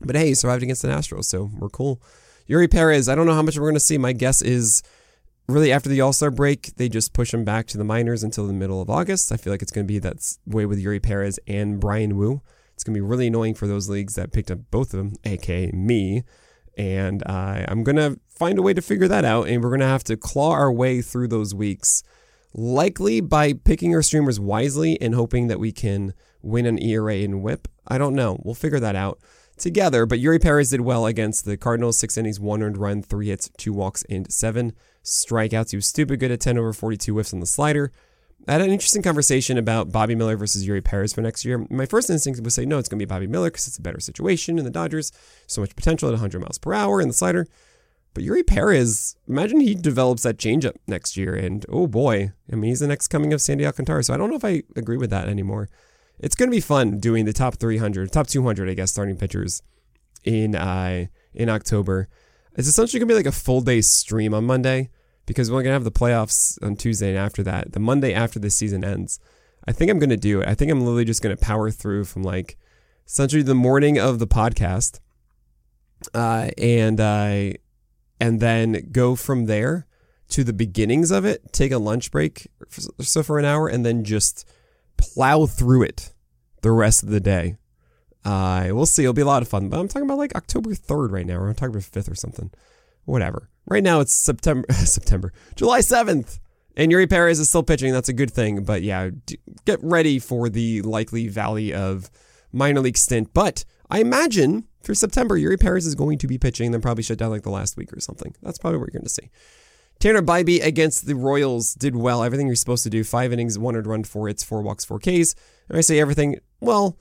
But 0.00 0.16
hey, 0.16 0.28
he 0.28 0.34
survived 0.34 0.62
against 0.62 0.82
the 0.82 0.88
Astros, 0.88 1.24
so 1.24 1.50
we're 1.58 1.68
cool. 1.68 2.00
Eury 2.48 2.70
Perez, 2.70 3.08
I 3.08 3.14
don't 3.14 3.26
know 3.26 3.34
how 3.34 3.42
much 3.42 3.56
we're 3.56 3.66
going 3.66 3.74
to 3.74 3.80
see. 3.80 3.98
My 3.98 4.12
guess 4.12 4.42
is 4.42 4.82
really 5.46 5.72
after 5.72 5.88
the 5.88 6.00
All 6.00 6.12
Star 6.12 6.30
break, 6.30 6.74
they 6.76 6.88
just 6.88 7.12
push 7.12 7.32
him 7.32 7.44
back 7.44 7.66
to 7.68 7.78
the 7.78 7.84
minors 7.84 8.22
until 8.22 8.46
the 8.46 8.52
middle 8.52 8.80
of 8.80 8.90
August. 8.90 9.30
I 9.30 9.36
feel 9.36 9.52
like 9.52 9.62
it's 9.62 9.72
going 9.72 9.86
to 9.86 9.92
be 9.92 9.98
that 9.98 10.36
way 10.46 10.66
with 10.66 10.82
Eury 10.82 11.02
Perez 11.02 11.38
and 11.46 11.78
Bryan 11.78 12.16
Woo. 12.16 12.42
It's 12.74 12.84
going 12.84 12.94
to 12.94 12.98
be 12.98 13.06
really 13.06 13.26
annoying 13.26 13.54
for 13.54 13.66
those 13.66 13.88
leagues 13.88 14.14
that 14.14 14.32
picked 14.32 14.50
up 14.50 14.58
both 14.70 14.94
of 14.94 14.98
them, 14.98 15.12
aka 15.24 15.70
me. 15.72 16.24
And 16.78 17.22
uh, 17.26 17.66
I'm 17.68 17.84
going 17.84 17.96
to 17.96 18.18
find 18.28 18.58
a 18.58 18.62
way 18.62 18.72
to 18.72 18.80
figure 18.80 19.08
that 19.08 19.24
out. 19.24 19.48
And 19.48 19.62
we're 19.62 19.68
going 19.70 19.80
to 19.80 19.86
have 19.86 20.04
to 20.04 20.16
claw 20.16 20.52
our 20.52 20.72
way 20.72 21.02
through 21.02 21.28
those 21.28 21.54
weeks, 21.54 22.02
likely 22.54 23.20
by 23.20 23.52
picking 23.52 23.94
our 23.94 24.02
streamers 24.02 24.40
wisely 24.40 24.98
and 25.00 25.14
hoping 25.14 25.48
that 25.48 25.60
we 25.60 25.72
can 25.72 26.14
win 26.40 26.64
an 26.64 26.82
ERA 26.82 27.16
and 27.16 27.42
whip. 27.42 27.68
I 27.86 27.98
don't 27.98 28.14
know. 28.14 28.40
We'll 28.42 28.54
figure 28.54 28.80
that 28.80 28.96
out 28.96 29.20
together. 29.60 30.06
But 30.06 30.18
Eury 30.18 30.40
Perez 30.40 30.70
did 30.70 30.80
well 30.80 31.06
against 31.06 31.44
the 31.44 31.56
Cardinals. 31.56 31.98
Six 31.98 32.16
innings, 32.16 32.40
one 32.40 32.62
earned 32.62 32.78
run, 32.78 33.02
three 33.02 33.28
hits, 33.28 33.50
two 33.56 33.72
walks, 33.72 34.04
and 34.10 34.30
seven 34.32 34.72
strikeouts. 35.04 35.70
He 35.70 35.76
was 35.76 35.86
stupid 35.86 36.20
good 36.20 36.30
at 36.30 36.40
10 36.40 36.58
over 36.58 36.72
42 36.72 37.12
whiffs 37.12 37.32
on 37.32 37.40
the 37.40 37.46
slider. 37.46 37.92
I 38.48 38.52
had 38.52 38.62
an 38.62 38.70
interesting 38.70 39.02
conversation 39.02 39.58
about 39.58 39.92
Bobby 39.92 40.14
Miller 40.14 40.36
versus 40.36 40.66
Eury 40.66 40.82
Perez 40.82 41.12
for 41.12 41.20
next 41.20 41.44
year. 41.44 41.66
My 41.70 41.84
first 41.84 42.08
instinct 42.08 42.40
was 42.40 42.54
say, 42.54 42.64
no, 42.64 42.78
it's 42.78 42.88
going 42.88 42.98
to 42.98 43.04
be 43.04 43.08
Bobby 43.08 43.26
Miller 43.26 43.50
because 43.50 43.68
it's 43.68 43.78
a 43.78 43.82
better 43.82 44.00
situation 44.00 44.58
in 44.58 44.64
the 44.64 44.70
Dodgers. 44.70 45.12
So 45.46 45.60
much 45.60 45.76
potential 45.76 46.08
at 46.08 46.12
100 46.12 46.40
miles 46.40 46.58
per 46.58 46.72
hour 46.72 47.00
in 47.00 47.08
the 47.08 47.14
slider. 47.14 47.46
But 48.14 48.24
Eury 48.24 48.46
Perez, 48.46 49.14
imagine 49.28 49.60
he 49.60 49.74
develops 49.74 50.22
that 50.22 50.38
changeup 50.38 50.76
next 50.86 51.16
year. 51.16 51.34
And 51.34 51.66
oh 51.68 51.86
boy, 51.86 52.32
I 52.50 52.56
mean, 52.56 52.70
he's 52.70 52.80
the 52.80 52.88
next 52.88 53.08
coming 53.08 53.32
of 53.32 53.42
Sandy 53.42 53.66
Alcantara. 53.66 54.02
So 54.02 54.14
I 54.14 54.16
don't 54.16 54.30
know 54.30 54.36
if 54.36 54.44
I 54.44 54.62
agree 54.74 54.96
with 54.96 55.10
that 55.10 55.28
anymore 55.28 55.68
it's 56.20 56.34
going 56.34 56.50
to 56.50 56.54
be 56.54 56.60
fun 56.60 56.98
doing 56.98 57.24
the 57.24 57.32
top 57.32 57.56
300, 57.56 58.12
top 58.12 58.26
200, 58.26 58.68
I 58.68 58.74
guess, 58.74 58.90
starting 58.90 59.16
pitchers 59.16 59.62
in 60.24 60.54
uh, 60.54 61.06
in 61.34 61.48
October. 61.48 62.08
It's 62.54 62.68
essentially 62.68 63.00
going 63.00 63.08
to 63.08 63.14
be 63.14 63.16
like 63.16 63.26
a 63.26 63.32
full 63.32 63.60
day 63.60 63.80
stream 63.80 64.34
on 64.34 64.44
Monday 64.44 64.90
because 65.26 65.50
we're 65.50 65.62
going 65.62 65.70
to 65.70 65.74
have 65.74 65.84
the 65.84 65.92
playoffs 65.92 66.62
on 66.62 66.76
Tuesday 66.76 67.10
and 67.10 67.18
after 67.18 67.42
that, 67.44 67.72
the 67.72 67.80
Monday 67.80 68.12
after 68.12 68.38
the 68.38 68.50
season 68.50 68.84
ends. 68.84 69.18
I 69.66 69.72
think 69.72 69.90
I'm 69.90 69.98
going 69.98 70.10
to 70.10 70.16
do 70.16 70.40
it. 70.40 70.48
I 70.48 70.54
think 70.54 70.70
I'm 70.70 70.80
literally 70.80 71.04
just 71.04 71.22
going 71.22 71.36
to 71.36 71.42
power 71.42 71.70
through 71.70 72.04
from 72.04 72.22
like 72.22 72.58
essentially 73.06 73.42
the 73.42 73.54
morning 73.54 73.98
of 73.98 74.18
the 74.18 74.26
podcast 74.26 75.00
uh, 76.14 76.50
and 76.58 77.00
uh, 77.00 77.52
and 78.20 78.40
then 78.40 78.88
go 78.92 79.14
from 79.14 79.46
there 79.46 79.86
to 80.28 80.44
the 80.44 80.52
beginnings 80.52 81.10
of 81.10 81.24
it, 81.24 81.52
take 81.52 81.72
a 81.72 81.78
lunch 81.78 82.10
break 82.10 82.46
so 83.00 83.22
for 83.22 83.38
an 83.38 83.44
hour, 83.44 83.68
and 83.68 83.84
then 83.84 84.04
just 84.04 84.48
plow 85.00 85.46
through 85.46 85.82
it 85.82 86.12
the 86.62 86.70
rest 86.70 87.02
of 87.02 87.10
the 87.10 87.20
day. 87.20 87.56
Uh, 88.24 88.68
we'll 88.70 88.86
see. 88.86 89.02
It'll 89.02 89.12
be 89.14 89.22
a 89.22 89.26
lot 89.26 89.42
of 89.42 89.48
fun. 89.48 89.68
But 89.68 89.80
I'm 89.80 89.88
talking 89.88 90.06
about 90.08 90.18
like 90.18 90.34
October 90.34 90.70
3rd 90.70 91.10
right 91.10 91.26
now, 91.26 91.36
or 91.36 91.48
I'm 91.48 91.54
talking 91.54 91.74
about 91.74 91.82
5th 91.82 92.10
or 92.10 92.14
something. 92.14 92.50
Whatever. 93.04 93.48
Right 93.66 93.82
now 93.82 94.00
it's 94.00 94.12
September, 94.12 94.66
September, 94.72 95.32
July 95.56 95.80
7th. 95.80 96.38
And 96.76 96.92
Eury 96.92 97.08
Perez 97.10 97.40
is 97.40 97.48
still 97.48 97.62
pitching. 97.62 97.92
That's 97.92 98.08
a 98.08 98.14
good 98.14 98.30
thing. 98.30 98.64
But 98.64 98.82
yeah, 98.82 99.10
get 99.64 99.80
ready 99.82 100.18
for 100.18 100.48
the 100.48 100.82
likely 100.82 101.28
valley 101.28 101.74
of 101.74 102.10
minor 102.52 102.80
league 102.80 102.96
stint. 102.96 103.34
But 103.34 103.64
I 103.90 104.00
imagine 104.00 104.66
for 104.82 104.94
September, 104.94 105.36
Eury 105.36 105.58
Perez 105.58 105.86
is 105.86 105.94
going 105.94 106.18
to 106.18 106.26
be 106.26 106.38
pitching, 106.38 106.70
then 106.70 106.80
probably 106.80 107.02
shut 107.02 107.18
down 107.18 107.30
like 107.30 107.42
the 107.42 107.50
last 107.50 107.76
week 107.76 107.92
or 107.92 108.00
something. 108.00 108.34
That's 108.42 108.58
probably 108.58 108.78
what 108.78 108.92
you're 108.92 109.00
going 109.00 109.04
to 109.04 109.10
see. 109.10 109.30
Tanner 110.00 110.22
Bibee 110.22 110.64
against 110.64 111.06
the 111.06 111.14
Royals 111.14 111.74
did 111.74 111.94
well. 111.94 112.24
Everything 112.24 112.46
you're 112.46 112.56
supposed 112.56 112.82
to 112.84 112.90
do. 112.90 113.04
Five 113.04 113.32
innings, 113.32 113.58
one 113.58 113.76
earned 113.76 113.86
run, 113.86 114.02
four 114.02 114.28
hits, 114.28 114.42
four 114.42 114.62
walks, 114.62 114.84
four 114.84 114.98
Ks. 114.98 115.34
And 115.68 115.78
I 115.78 115.82
say 115.82 116.00
everything, 116.00 116.40
well, 116.60 116.96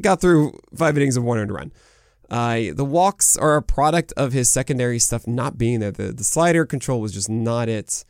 got 0.00 0.20
through 0.20 0.58
five 0.74 0.96
innings 0.96 1.16
of 1.16 1.24
one 1.24 1.38
earned 1.38 1.52
run. 1.52 1.72
Uh, 2.30 2.74
the 2.74 2.84
walks 2.84 3.36
are 3.36 3.56
a 3.56 3.62
product 3.62 4.12
of 4.16 4.32
his 4.32 4.48
secondary 4.48 4.98
stuff 4.98 5.26
not 5.26 5.56
being 5.56 5.80
there. 5.80 5.90
The, 5.90 6.12
the 6.12 6.24
slider 6.24 6.66
control 6.66 7.00
was 7.00 7.12
just 7.12 7.28
not 7.28 7.68
it. 7.68 8.04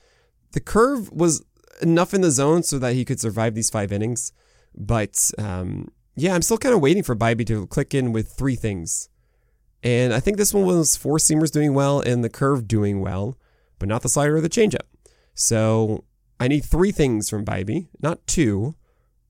The 0.53 0.61
curve 0.61 1.11
was 1.13 1.45
enough 1.83 2.15
in 2.15 2.21
the 2.21 2.31
zone 2.31 2.63
so 2.63 2.79
that 2.79 2.95
he 2.95 3.05
could 3.05 3.21
survive 3.21 3.55
these 3.55 3.71
five 3.71 3.93
innings. 3.93 4.33
But 4.77 5.31
um, 5.39 5.89
yeah, 6.17 6.35
I'm 6.35 6.43
still 6.43 6.59
kind 6.59 6.75
of 6.75 6.81
waiting 6.81 7.03
for 7.03 7.15
Bibee 7.15 7.47
to 7.47 7.67
click 7.67 7.95
in 7.95 8.13
with 8.13 8.29
three 8.29 8.57
things. 8.57 9.09
And 9.83 10.13
I 10.13 10.21
think 10.21 10.37
this 10.37 10.55
one 10.55 10.65
was 10.65 10.97
four 10.97 11.19
seamers 11.19 11.53
doing 11.53 11.75
well 11.75 12.01
and 12.01 12.25
the 12.25 12.29
curve 12.29 12.67
doing 12.67 13.01
well, 13.01 13.37
but 13.79 13.89
not 13.89 14.03
the 14.03 14.09
slider 14.09 14.37
or 14.37 14.41
the 14.41 14.49
changeup. 14.49 14.87
So 15.35 16.05
I 16.41 16.49
need 16.49 16.65
three 16.65 16.93
things 16.93 17.29
from 17.31 17.45
Bibee, 17.45 17.89
not 18.01 18.27
two. 18.27 18.75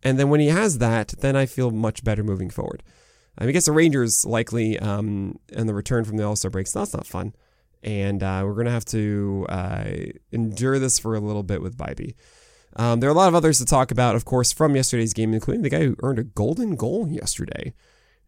And 0.02 0.18
then 0.18 0.28
when 0.28 0.40
he 0.40 0.48
has 0.48 0.78
that, 0.78 1.14
then 1.18 1.36
I 1.36 1.46
feel 1.46 1.70
much 1.70 2.04
better 2.04 2.22
moving 2.22 2.50
forward. 2.50 2.82
I, 3.36 3.44
mean, 3.44 3.50
I 3.50 3.52
guess 3.52 3.66
the 3.66 3.72
Rangers 3.72 4.24
likely 4.24 4.78
um, 4.78 5.38
and 5.52 5.68
the 5.68 5.74
return 5.74 6.04
from 6.04 6.16
the 6.16 6.24
All 6.24 6.36
Star 6.36 6.50
breaks. 6.50 6.72
That's 6.72 6.94
not 6.94 7.06
fun, 7.06 7.34
and 7.84 8.22
uh, 8.22 8.42
we're 8.44 8.54
gonna 8.54 8.70
have 8.70 8.84
to 8.86 9.46
uh, 9.48 9.84
endure 10.32 10.78
this 10.78 10.98
for 10.98 11.14
a 11.14 11.20
little 11.20 11.44
bit 11.44 11.62
with 11.62 11.76
Bibee. 11.76 12.14
Um, 12.76 13.00
there 13.00 13.08
are 13.08 13.12
a 13.12 13.16
lot 13.16 13.28
of 13.28 13.34
others 13.34 13.58
to 13.58 13.64
talk 13.64 13.90
about, 13.90 14.14
of 14.14 14.24
course, 14.24 14.52
from 14.52 14.76
yesterday's 14.76 15.14
game, 15.14 15.34
including 15.34 15.62
the 15.62 15.70
guy 15.70 15.80
who 15.80 15.96
earned 16.02 16.18
a 16.18 16.24
golden 16.24 16.76
goal 16.76 17.08
yesterday. 17.08 17.74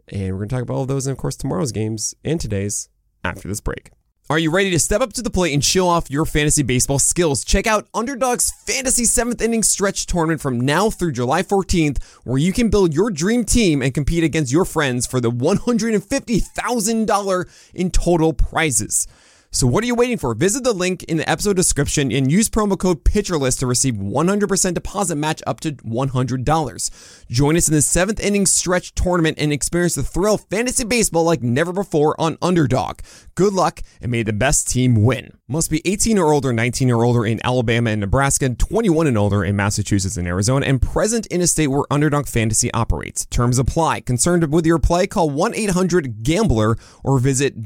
And 0.09 0.33
we're 0.33 0.39
going 0.39 0.49
to 0.49 0.55
talk 0.57 0.63
about 0.63 0.75
all 0.75 0.83
of 0.83 0.89
those, 0.89 1.07
and 1.07 1.13
of 1.13 1.19
course, 1.19 1.37
tomorrow's 1.37 1.73
games 1.73 2.15
and 2.25 2.41
today's 2.41 2.89
after 3.23 3.47
this 3.47 3.61
break. 3.61 3.91
Are 4.31 4.39
you 4.39 4.51
ready 4.53 4.71
to 4.71 4.79
step 4.79 5.01
up 5.01 5.13
to 5.15 5.23
the 5.23 5.31
plate 5.31 5.55
and 5.55 5.65
show 5.65 5.89
off 5.89 6.09
your 6.09 6.25
fantasy 6.25 6.63
baseball 6.63 7.01
skills? 7.01 7.45
Check 7.45 7.67
out 7.67 7.89
Underdog's 7.93 8.53
Fantasy 8.53 9.03
7th 9.03 9.43
Inning 9.43 9.65
Stretch 9.65 10.07
Tournament 10.07 10.41
from 10.41 10.61
now 10.61 10.89
through 10.89 11.11
July 11.11 11.43
14th, 11.43 12.01
where 12.23 12.39
you 12.39 12.53
can 12.53 12.71
build 12.71 12.95
your 12.95 13.11
dream 13.11 13.43
team 13.43 13.83
and 13.83 13.93
compete 13.93 14.23
against 14.23 14.53
your 14.53 14.65
friends 14.65 15.05
for 15.05 15.21
the 15.21 15.33
$150,000 15.33 17.71
in 17.75 17.91
total 17.91 18.33
prizes. 18.33 19.09
So 19.53 19.67
what 19.67 19.83
are 19.83 19.87
you 19.89 19.97
waiting 19.97 20.17
for? 20.17 20.33
Visit 20.33 20.63
the 20.63 20.73
link 20.73 21.03
in 21.03 21.17
the 21.17 21.29
episode 21.29 21.57
description 21.57 22.13
and 22.13 22.31
use 22.31 22.49
promo 22.49 22.79
code 22.79 23.03
PitcherList 23.03 23.59
to 23.59 23.67
receive 23.67 23.95
100% 23.95 24.75
deposit 24.75 25.17
match 25.17 25.43
up 25.45 25.59
to 25.61 25.73
$100. 25.73 27.27
Join 27.29 27.57
us 27.57 27.67
in 27.67 27.75
the 27.75 27.83
seventh 27.83 28.21
inning 28.21 28.47
stretch 28.47 28.95
tournament 28.95 29.39
and 29.41 29.53
experience 29.53 29.97
the 29.97 30.05
thrill 30.05 30.37
of 30.37 30.45
fantasy 30.51 30.85
baseball 30.85 31.25
like 31.25 31.43
never 31.43 31.73
before 31.73 32.15
on 32.21 32.39
Underdog. 32.41 33.01
Good 33.35 33.53
luck 33.53 33.83
and 34.01 34.13
may 34.13 34.23
the 34.23 34.33
best 34.33 34.69
team 34.69 35.03
win. 35.03 35.37
Must 35.49 35.69
be 35.69 35.83
18 35.85 36.17
or 36.17 36.33
older, 36.33 36.53
19 36.53 36.89
or 36.93 37.03
older 37.03 37.27
in 37.27 37.45
Alabama 37.45 37.91
and 37.91 38.01
Nebraska, 38.01 38.51
21 38.51 39.09
and 39.09 39.19
older 39.19 39.43
in 39.43 39.57
Massachusetts 39.57 40.17
and 40.17 40.29
Arizona, 40.29 40.65
and 40.65 40.81
present 40.81 41.27
in 41.27 41.41
a 41.41 41.49
state 41.49 41.67
where 41.67 41.83
Underdog 41.91 42.29
Fantasy 42.29 42.73
operates. 42.73 43.27
Terms 43.27 43.59
apply. 43.59 44.03
Concerned 44.03 44.53
with 44.53 44.65
your 44.65 44.79
play? 44.79 45.09
Call 45.09 45.29
1 45.29 45.57
800 45.57 46.23
Gambler 46.23 46.77
or 47.03 47.19
visit 47.19 47.65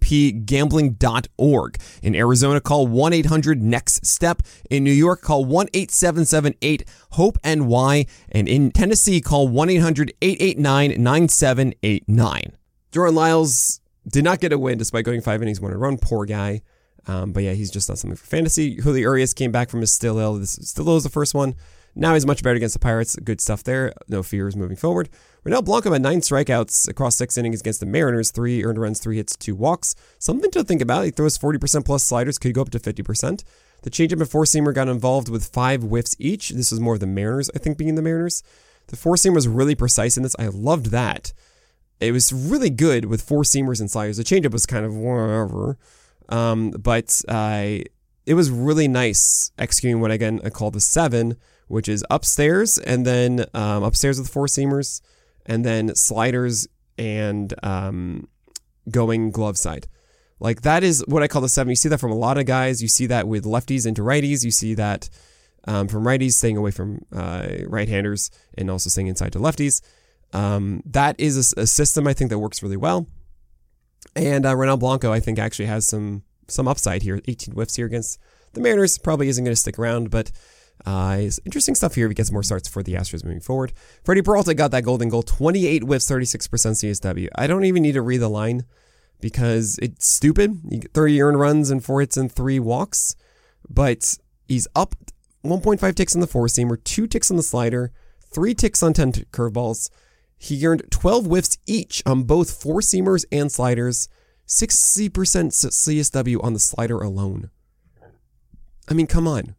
www.ncpgambling.org. 0.00 1.76
In 2.02 2.14
Arizona, 2.14 2.60
call 2.60 2.86
1 2.86 3.12
800 3.12 3.62
Next 3.62 4.06
Step. 4.06 4.42
In 4.70 4.84
New 4.84 4.92
York, 4.92 5.22
call 5.22 5.44
1 5.44 5.68
8778 5.74 6.84
HOPE 7.12 7.38
NY. 7.44 8.06
And 8.30 8.48
in 8.48 8.70
Tennessee, 8.70 9.20
call 9.20 9.48
1 9.48 9.70
800 9.70 10.12
889 10.22 11.02
9789. 11.02 12.52
Jordan 12.90 13.14
Lyles 13.14 13.80
did 14.06 14.24
not 14.24 14.40
get 14.40 14.52
a 14.52 14.58
win 14.58 14.78
despite 14.78 15.04
going 15.04 15.20
five 15.20 15.42
innings, 15.42 15.60
one 15.60 15.72
run. 15.72 15.98
Poor 15.98 16.24
guy. 16.24 16.62
Um, 17.06 17.32
but 17.32 17.42
yeah, 17.42 17.52
he's 17.52 17.70
just 17.70 17.88
not 17.88 17.98
something 17.98 18.16
for 18.16 18.26
fantasy. 18.26 18.80
Julio 18.80 19.00
Urias 19.00 19.32
came 19.32 19.50
back 19.50 19.70
from 19.70 19.80
his 19.80 19.92
still 19.92 20.18
ill. 20.18 20.34
This 20.34 20.58
still 20.62 20.88
ill 20.88 20.96
is 20.96 21.04
the 21.04 21.10
first 21.10 21.34
one. 21.34 21.54
Now 22.00 22.14
he's 22.14 22.24
much 22.24 22.44
better 22.44 22.54
against 22.54 22.74
the 22.74 22.78
Pirates. 22.78 23.16
Good 23.16 23.40
stuff 23.40 23.64
there. 23.64 23.92
No 24.06 24.22
fears 24.22 24.54
moving 24.54 24.76
forward. 24.76 25.08
Ronel 25.44 25.64
Blanco 25.64 25.92
had 25.92 26.00
nine 26.00 26.20
strikeouts 26.20 26.88
across 26.88 27.16
six 27.16 27.36
innings 27.36 27.60
against 27.60 27.80
the 27.80 27.86
Mariners, 27.86 28.30
three 28.30 28.64
earned 28.64 28.80
runs, 28.80 29.00
three 29.00 29.16
hits, 29.16 29.34
two 29.34 29.56
walks. 29.56 29.96
Something 30.20 30.52
to 30.52 30.62
think 30.62 30.80
about. 30.80 31.06
He 31.06 31.10
throws 31.10 31.36
40% 31.36 31.84
plus 31.84 32.04
sliders, 32.04 32.38
could 32.38 32.54
go 32.54 32.62
up 32.62 32.70
to 32.70 32.78
50%. 32.78 33.42
The 33.82 33.90
changeup 33.90 34.20
and 34.20 34.30
four 34.30 34.44
seamer 34.44 34.72
got 34.72 34.86
involved 34.86 35.28
with 35.28 35.46
five 35.46 35.82
whiffs 35.82 36.14
each. 36.20 36.50
This 36.50 36.70
was 36.70 36.78
more 36.78 36.94
of 36.94 37.00
the 37.00 37.06
Mariners, 37.08 37.50
I 37.52 37.58
think, 37.58 37.76
being 37.76 37.96
the 37.96 38.02
Mariners. 38.02 38.44
The 38.86 38.96
four 38.96 39.16
seamer 39.16 39.34
was 39.34 39.48
really 39.48 39.74
precise 39.74 40.16
in 40.16 40.22
this. 40.22 40.36
I 40.38 40.46
loved 40.46 40.86
that. 40.86 41.32
It 41.98 42.12
was 42.12 42.32
really 42.32 42.70
good 42.70 43.06
with 43.06 43.22
four 43.22 43.42
seamers 43.42 43.80
and 43.80 43.90
sliders. 43.90 44.18
The 44.18 44.24
changeup 44.24 44.52
was 44.52 44.66
kind 44.66 44.86
of 44.86 44.94
whatever, 44.94 45.78
um, 46.28 46.70
but 46.70 47.22
uh, 47.26 47.78
it 48.24 48.34
was 48.34 48.52
really 48.52 48.86
nice 48.86 49.50
executing 49.58 50.00
what 50.00 50.12
again 50.12 50.40
I 50.44 50.50
call 50.50 50.70
the 50.70 50.80
seven, 50.80 51.36
which 51.68 51.88
is 51.88 52.04
upstairs 52.10 52.78
and 52.78 53.06
then 53.06 53.46
um, 53.54 53.82
upstairs 53.82 54.18
with 54.18 54.28
four 54.28 54.46
seamers, 54.46 55.00
and 55.46 55.64
then 55.64 55.94
sliders 55.94 56.66
and 56.98 57.54
um, 57.62 58.28
going 58.90 59.30
glove 59.30 59.56
side. 59.56 59.86
Like 60.40 60.62
that 60.62 60.84
is 60.84 61.04
what 61.06 61.22
I 61.22 61.28
call 61.28 61.42
the 61.42 61.48
seven. 61.48 61.70
You 61.70 61.76
see 61.76 61.88
that 61.88 62.00
from 62.00 62.12
a 62.12 62.16
lot 62.16 62.38
of 62.38 62.46
guys. 62.46 62.82
You 62.82 62.88
see 62.88 63.06
that 63.06 63.26
with 63.26 63.44
lefties 63.44 63.86
into 63.86 64.02
righties. 64.02 64.44
You 64.44 64.50
see 64.50 64.74
that 64.74 65.08
um, 65.66 65.88
from 65.88 66.04
righties 66.04 66.32
staying 66.32 66.56
away 66.56 66.70
from 66.70 67.04
uh, 67.12 67.48
right-handers 67.66 68.30
and 68.56 68.70
also 68.70 68.88
staying 68.88 69.08
inside 69.08 69.32
to 69.32 69.38
lefties. 69.38 69.82
Um, 70.32 70.82
that 70.86 71.18
is 71.18 71.52
a, 71.56 71.62
a, 71.62 71.66
system 71.66 72.06
I 72.06 72.12
think 72.12 72.30
that 72.30 72.38
works 72.38 72.62
really 72.62 72.76
well. 72.76 73.06
And 74.14 74.44
uh, 74.44 74.54
Ronel 74.54 74.78
Blanco, 74.78 75.12
I 75.12 75.20
think, 75.20 75.38
actually 75.38 75.66
has 75.66 75.86
some 75.86 76.22
some 76.48 76.68
upside 76.68 77.02
here. 77.02 77.20
18 77.26 77.54
whiffs 77.54 77.76
here 77.76 77.86
against 77.86 78.18
the 78.52 78.60
Mariners. 78.60 78.98
Probably 78.98 79.28
isn't 79.28 79.44
going 79.44 79.52
to 79.52 79.60
stick 79.60 79.78
around, 79.78 80.10
but 80.10 80.30
uh, 80.86 81.20
interesting 81.44 81.74
stuff 81.74 81.94
here 81.94 82.08
he 82.08 82.14
gets 82.14 82.30
more 82.30 82.42
starts 82.42 82.68
for 82.68 82.82
the 82.82 82.94
Astros 82.94 83.24
moving 83.24 83.40
forward. 83.40 83.72
Freddie 84.04 84.22
Peralta 84.22 84.54
got 84.54 84.70
that 84.70 84.84
golden 84.84 85.08
goal. 85.08 85.22
28 85.22 85.82
whiffs, 85.82 86.08
36% 86.08 86.48
CSW. 86.48 87.28
I 87.34 87.46
don't 87.46 87.64
even 87.64 87.82
need 87.82 87.92
to 87.92 88.02
read 88.02 88.18
the 88.18 88.28
line 88.28 88.64
because 89.20 89.78
it's 89.82 90.08
stupid. 90.08 90.88
30 90.94 91.22
earned 91.22 91.40
runs 91.40 91.70
and 91.70 91.84
four 91.84 92.00
hits 92.00 92.16
and 92.16 92.30
three 92.30 92.58
walks, 92.58 93.16
but 93.68 94.18
he's 94.46 94.68
up 94.74 94.94
1.5 95.44 95.94
ticks 95.94 96.14
on 96.14 96.20
the 96.20 96.26
four 96.26 96.46
seamer, 96.46 96.82
two 96.82 97.06
ticks 97.06 97.30
on 97.30 97.36
the 97.36 97.42
slider, 97.42 97.92
three 98.32 98.54
ticks 98.54 98.82
on 98.82 98.92
10 98.92 99.12
curveballs. 99.32 99.90
He 100.36 100.64
earned 100.64 100.84
12 100.90 101.26
whiffs 101.26 101.58
each 101.66 102.02
on 102.06 102.22
both 102.22 102.62
four 102.62 102.80
seamers 102.80 103.24
and 103.32 103.50
sliders, 103.50 104.08
60% 104.46 105.10
CSW 105.10 106.42
on 106.42 106.52
the 106.52 106.58
slider 106.58 106.98
alone. 106.98 107.50
I 108.88 108.94
mean, 108.94 109.06
come 109.06 109.26
on. 109.26 109.54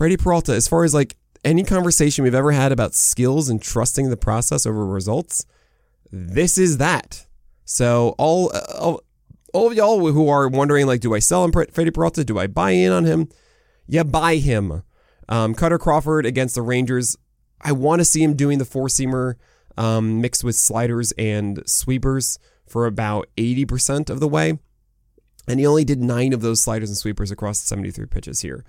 Freddie 0.00 0.16
Peralta, 0.16 0.54
as 0.54 0.66
far 0.66 0.84
as 0.84 0.94
like 0.94 1.14
any 1.44 1.62
conversation 1.62 2.24
we've 2.24 2.34
ever 2.34 2.52
had 2.52 2.72
about 2.72 2.94
skills 2.94 3.50
and 3.50 3.60
trusting 3.60 4.08
the 4.08 4.16
process 4.16 4.64
over 4.64 4.86
results, 4.86 5.44
this 6.10 6.56
is 6.56 6.78
that. 6.78 7.26
So 7.66 8.14
all 8.16 8.50
all, 8.78 9.02
all 9.52 9.66
of 9.66 9.74
y'all 9.74 10.10
who 10.10 10.30
are 10.30 10.48
wondering 10.48 10.86
like, 10.86 11.02
do 11.02 11.14
I 11.14 11.18
sell 11.18 11.44
him 11.44 11.52
Freddie 11.52 11.90
Peralta? 11.90 12.24
Do 12.24 12.38
I 12.38 12.46
buy 12.46 12.70
in 12.70 12.92
on 12.92 13.04
him? 13.04 13.28
Yeah, 13.86 14.04
buy 14.04 14.36
him. 14.36 14.84
Um, 15.28 15.54
Kutter 15.54 15.78
Crawford 15.78 16.24
against 16.24 16.54
the 16.54 16.62
Rangers. 16.62 17.18
I 17.60 17.72
want 17.72 18.00
to 18.00 18.06
see 18.06 18.22
him 18.22 18.32
doing 18.32 18.56
the 18.56 18.64
four 18.64 18.86
seamer 18.86 19.34
um, 19.76 20.22
mixed 20.22 20.42
with 20.42 20.56
sliders 20.56 21.12
and 21.18 21.62
sweepers 21.66 22.38
for 22.66 22.86
about 22.86 23.28
80% 23.36 24.08
of 24.08 24.18
the 24.18 24.28
way. 24.28 24.58
And 25.46 25.60
he 25.60 25.66
only 25.66 25.84
did 25.84 26.00
nine 26.00 26.32
of 26.32 26.40
those 26.40 26.62
sliders 26.62 26.88
and 26.88 26.96
sweepers 26.96 27.30
across 27.30 27.58
73 27.58 28.06
pitches 28.06 28.40
here. 28.40 28.64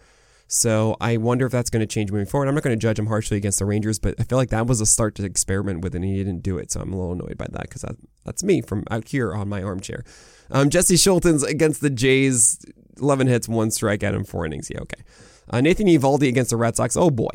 So 0.54 0.98
I 1.00 1.16
wonder 1.16 1.46
if 1.46 1.52
that's 1.54 1.70
going 1.70 1.80
to 1.80 1.88
change 1.88 2.12
moving 2.12 2.26
forward. 2.26 2.50
I'm 2.50 2.56
not 2.56 2.64
going 2.64 2.78
to 2.78 2.82
judge 2.82 3.00
him 3.00 3.08
harshly 3.08 3.38
against 3.38 3.60
the 3.60 3.66
Rangers, 3.66 4.00
but 4.00 4.16
I 4.20 4.24
feel 4.24 4.38
like 4.38 4.50
that 4.50 4.68
was 4.68 4.82
a 4.82 4.86
start 4.86 5.16
to 5.16 5.24
experiment 5.24 5.82
with, 5.82 5.96
and 5.96 6.04
he 6.04 6.18
didn't 6.18 6.44
do 6.44 6.58
it. 6.58 6.72
So 6.72 6.82
I'm 6.82 6.92
a 6.92 6.98
little 6.98 7.14
annoyed 7.14 7.38
by 7.38 7.48
that 7.52 7.62
because 7.62 7.84
that, 7.84 7.96
that's 8.26 8.44
me 8.44 8.62
from 8.62 8.84
out 8.92 9.08
here 9.08 9.34
on 9.34 9.48
my 9.48 9.64
armchair. 9.64 10.04
Um, 10.52 10.70
Jesse 10.70 10.96
Scholtens 10.96 11.48
against 11.48 11.80
the 11.80 11.90
Jays, 11.90 12.60
11 13.00 13.28
hits, 13.28 13.48
one 13.48 13.72
strike 13.72 14.02
strikeout 14.02 14.14
in 14.14 14.26
four 14.26 14.46
innings. 14.46 14.70
Yeah, 14.70 14.82
okay. 14.82 15.02
Uh, 15.50 15.62
Nathan 15.62 15.88
Eovaldi 15.88 16.28
against 16.28 16.50
the 16.50 16.58
Red 16.58 16.76
Sox. 16.76 16.98
Oh 16.98 17.10
boy. 17.10 17.32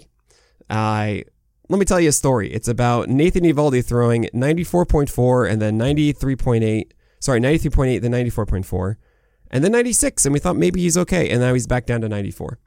I 0.69 1.25
let 1.71 1.79
me 1.79 1.87
tell 1.87 1.99
you 1.99 2.11
a 2.11 2.13
story. 2.13 2.53
It's 2.53 2.69
about 2.69 3.09
Nathan 3.09 3.45
Eovaldi 3.45 3.83
throwing 3.83 4.25
94.4 4.35 5.51
and 5.51 5.63
then 5.63 5.79
93.8. 5.79 6.91
Sorry, 7.19 7.41
93.8, 7.41 8.03
then 8.03 8.13
94.4, 8.13 8.97
and 9.51 9.65
then 9.65 9.73
96. 9.73 10.27
And 10.27 10.35
we 10.35 10.39
thought 10.39 10.57
maybe 10.57 10.83
he's 10.83 10.99
okay. 10.99 11.31
And 11.31 11.41
now 11.41 11.55
he's 11.55 11.67
back 11.67 11.87
down 11.87 12.03
to 12.03 12.11
94. 12.11 12.59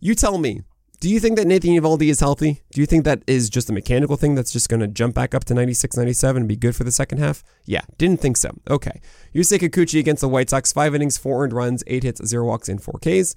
You 0.00 0.14
tell 0.14 0.38
me, 0.38 0.62
do 1.00 1.10
you 1.10 1.20
think 1.20 1.36
that 1.36 1.46
Nathan 1.46 1.70
Eovaldi 1.70 2.08
is 2.08 2.20
healthy? 2.20 2.62
Do 2.72 2.80
you 2.80 2.86
think 2.86 3.04
that 3.04 3.22
is 3.26 3.50
just 3.50 3.68
a 3.68 3.72
mechanical 3.72 4.16
thing 4.16 4.34
that's 4.34 4.52
just 4.52 4.68
going 4.68 4.80
to 4.80 4.88
jump 4.88 5.14
back 5.14 5.34
up 5.34 5.44
to 5.44 5.54
96, 5.54 5.96
97 5.96 6.42
and 6.42 6.48
be 6.48 6.56
good 6.56 6.74
for 6.74 6.84
the 6.84 6.92
second 6.92 7.18
half? 7.18 7.44
Yeah, 7.64 7.82
didn't 7.98 8.20
think 8.20 8.36
so. 8.36 8.50
Okay. 8.68 9.00
Yusei 9.34 9.58
Kikuchi 9.58 10.00
against 10.00 10.22
the 10.22 10.28
White 10.28 10.50
Sox, 10.50 10.72
five 10.72 10.94
innings, 10.94 11.18
four 11.18 11.44
earned 11.44 11.52
runs, 11.52 11.84
eight 11.86 12.02
hits, 12.02 12.24
zero 12.26 12.46
walks, 12.46 12.68
and 12.68 12.82
four 12.82 12.98
Ks. 12.98 13.34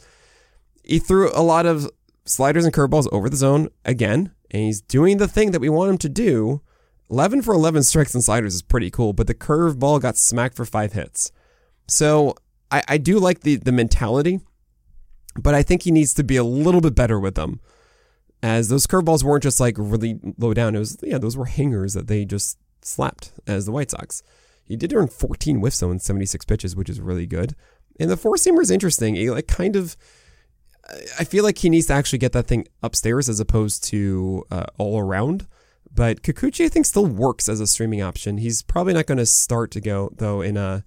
He 0.83 0.99
threw 0.99 1.31
a 1.33 1.43
lot 1.43 1.65
of 1.65 1.89
sliders 2.25 2.63
and 2.63 2.73
curveballs 2.73 3.07
over 3.11 3.29
the 3.29 3.37
zone 3.37 3.69
again 3.83 4.31
and 4.51 4.63
he's 4.63 4.81
doing 4.81 5.17
the 5.17 5.27
thing 5.27 5.51
that 5.51 5.59
we 5.59 5.69
want 5.69 5.91
him 5.91 5.97
to 5.99 6.09
do. 6.09 6.61
11 7.11 7.41
for 7.41 7.53
11 7.53 7.83
strikes 7.83 8.13
and 8.13 8.23
sliders 8.23 8.55
is 8.55 8.61
pretty 8.61 8.91
cool, 8.91 9.13
but 9.13 9.27
the 9.27 9.33
curveball 9.33 10.01
got 10.01 10.17
smacked 10.17 10.55
for 10.55 10.65
five 10.65 10.93
hits. 10.93 11.31
So 11.87 12.35
I, 12.71 12.83
I 12.87 12.97
do 12.97 13.19
like 13.19 13.41
the, 13.41 13.55
the 13.55 13.71
mentality, 13.71 14.39
but 15.35 15.53
I 15.53 15.63
think 15.63 15.83
he 15.83 15.91
needs 15.91 16.13
to 16.15 16.23
be 16.23 16.37
a 16.37 16.43
little 16.43 16.81
bit 16.81 16.95
better 16.95 17.19
with 17.19 17.35
them. 17.35 17.59
As 18.41 18.69
those 18.69 18.87
curveballs 18.87 19.23
weren't 19.23 19.43
just 19.43 19.59
like 19.59 19.75
really 19.77 20.19
low 20.37 20.53
down. 20.53 20.75
It 20.75 20.79
was, 20.79 20.97
yeah, 21.03 21.17
those 21.17 21.35
were 21.35 21.45
hangers 21.45 21.93
that 21.93 22.07
they 22.07 22.23
just 22.23 22.57
slapped 22.81 23.33
as 23.45 23.65
the 23.65 23.71
White 23.71 23.91
Sox. 23.91 24.23
He 24.65 24.75
did 24.75 24.93
earn 24.93 25.07
14 25.07 25.57
whiffs 25.57 25.81
in 25.81 25.99
76 25.99 26.45
pitches, 26.45 26.75
which 26.75 26.89
is 26.89 27.01
really 27.01 27.25
good. 27.25 27.55
And 27.99 28.09
the 28.09 28.15
four 28.15 28.35
seamer 28.35 28.61
is 28.61 28.71
interesting. 28.71 29.15
He 29.15 29.29
like 29.29 29.47
kind 29.47 29.75
of, 29.75 29.97
I 31.19 31.23
feel 31.25 31.43
like 31.43 31.57
he 31.57 31.69
needs 31.69 31.87
to 31.87 31.93
actually 31.93 32.19
get 32.19 32.31
that 32.31 32.47
thing 32.47 32.65
upstairs 32.81 33.27
as 33.27 33.39
opposed 33.39 33.83
to 33.85 34.45
uh, 34.49 34.65
all 34.77 34.99
around. 34.99 35.47
But 35.93 36.21
Kikuchi, 36.21 36.65
I 36.65 36.69
think, 36.69 36.85
still 36.85 37.07
works 37.07 37.49
as 37.49 37.59
a 37.59 37.67
streaming 37.67 38.01
option. 38.01 38.37
He's 38.37 38.61
probably 38.61 38.93
not 38.93 39.07
going 39.07 39.17
to 39.17 39.25
start 39.25 39.71
to 39.71 39.81
go 39.81 40.11
though 40.15 40.41
in 40.41 40.55
a 40.55 40.85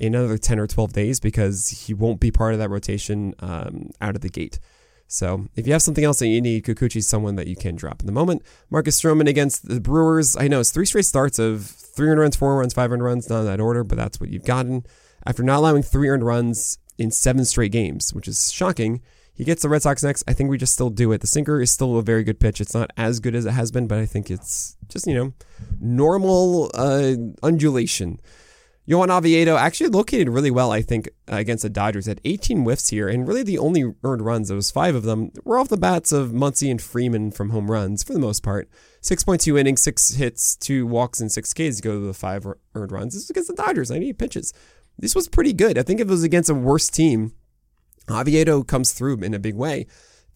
another 0.00 0.38
10 0.38 0.58
or 0.58 0.66
12 0.66 0.92
days 0.92 1.20
because 1.20 1.68
he 1.86 1.94
won't 1.94 2.20
be 2.20 2.30
part 2.30 2.52
of 2.52 2.58
that 2.58 2.70
rotation 2.70 3.34
um, 3.40 3.90
out 4.00 4.16
of 4.16 4.22
the 4.22 4.28
gate. 4.28 4.58
So 5.06 5.46
if 5.54 5.66
you 5.66 5.72
have 5.72 5.82
something 5.82 6.04
else 6.04 6.18
that 6.18 6.28
you 6.28 6.40
need, 6.40 6.64
Kikuchi's 6.64 7.06
someone 7.06 7.36
that 7.36 7.46
you 7.46 7.56
can 7.56 7.76
drop 7.76 8.00
in 8.00 8.06
the 8.06 8.12
moment. 8.12 8.42
Marcus 8.70 9.00
Stroman 9.00 9.28
against 9.28 9.68
the 9.68 9.80
Brewers. 9.80 10.36
I 10.36 10.48
know 10.48 10.60
it's 10.60 10.70
three 10.70 10.86
straight 10.86 11.04
starts 11.04 11.38
of 11.38 11.66
300 11.66 12.20
runs, 12.20 12.36
four 12.36 12.58
runs, 12.58 12.74
500 12.74 13.04
runs, 13.04 13.28
not 13.28 13.40
in 13.40 13.46
that 13.46 13.60
order, 13.60 13.84
but 13.84 13.96
that's 13.96 14.18
what 14.18 14.30
you've 14.30 14.44
gotten. 14.44 14.84
After 15.26 15.42
not 15.42 15.58
allowing 15.58 15.82
three 15.82 16.08
earned 16.08 16.24
runs 16.24 16.78
in 16.98 17.10
seven 17.10 17.44
straight 17.44 17.72
games, 17.72 18.12
which 18.12 18.28
is 18.28 18.52
shocking, 18.52 19.02
he 19.34 19.44
gets 19.44 19.62
the 19.62 19.68
Red 19.68 19.82
Sox 19.82 20.02
next. 20.02 20.22
I 20.28 20.32
think 20.32 20.48
we 20.48 20.58
just 20.58 20.72
still 20.72 20.90
do 20.90 21.10
it. 21.12 21.20
The 21.20 21.26
sinker 21.26 21.60
is 21.60 21.70
still 21.70 21.96
a 21.98 22.02
very 22.02 22.22
good 22.22 22.38
pitch. 22.38 22.60
It's 22.60 22.74
not 22.74 22.90
as 22.96 23.20
good 23.20 23.34
as 23.34 23.46
it 23.46 23.50
has 23.50 23.72
been, 23.72 23.86
but 23.86 23.98
I 23.98 24.06
think 24.06 24.30
it's 24.30 24.76
just, 24.88 25.06
you 25.06 25.14
know, 25.14 25.32
normal 25.80 26.70
uh, 26.74 27.14
undulation. 27.42 28.20
Johan 28.86 29.10
Oviedo 29.10 29.56
actually 29.56 29.88
located 29.88 30.28
really 30.28 30.50
well, 30.50 30.70
I 30.70 30.82
think, 30.82 31.08
against 31.26 31.62
the 31.62 31.70
Dodgers. 31.70 32.04
Had 32.04 32.20
18 32.24 32.64
whiffs 32.64 32.88
here, 32.88 33.08
and 33.08 33.26
really 33.26 33.42
the 33.42 33.58
only 33.58 33.94
earned 34.04 34.22
runs, 34.22 34.52
was 34.52 34.70
five 34.70 34.94
of 34.94 35.04
them, 35.04 35.30
were 35.42 35.58
off 35.58 35.68
the 35.68 35.78
bats 35.78 36.12
of 36.12 36.30
Muncy 36.30 36.70
and 36.70 36.82
Freeman 36.82 37.30
from 37.30 37.50
home 37.50 37.70
runs 37.70 38.02
for 38.02 38.12
the 38.12 38.18
most 38.18 38.42
part. 38.42 38.68
6.2 39.00 39.58
innings, 39.58 39.82
six 39.82 40.14
hits, 40.14 40.54
two 40.54 40.86
walks, 40.86 41.20
and 41.20 41.32
six 41.32 41.54
Ks 41.54 41.76
to 41.76 41.82
go 41.82 41.92
to 41.92 42.06
the 42.06 42.12
five 42.12 42.46
earned 42.74 42.92
runs. 42.92 43.14
This 43.14 43.24
is 43.24 43.30
against 43.30 43.48
the 43.48 43.54
Dodgers, 43.54 43.90
98 43.90 44.18
pitches. 44.18 44.52
This 44.98 45.14
was 45.14 45.28
pretty 45.28 45.54
good. 45.54 45.78
I 45.78 45.82
think 45.82 46.00
if 46.00 46.08
it 46.08 46.10
was 46.10 46.22
against 46.22 46.50
a 46.50 46.54
worse 46.54 46.90
team, 46.90 47.32
Oviedo 48.10 48.62
comes 48.62 48.92
through 48.92 49.22
in 49.22 49.32
a 49.32 49.38
big 49.38 49.54
way. 49.54 49.86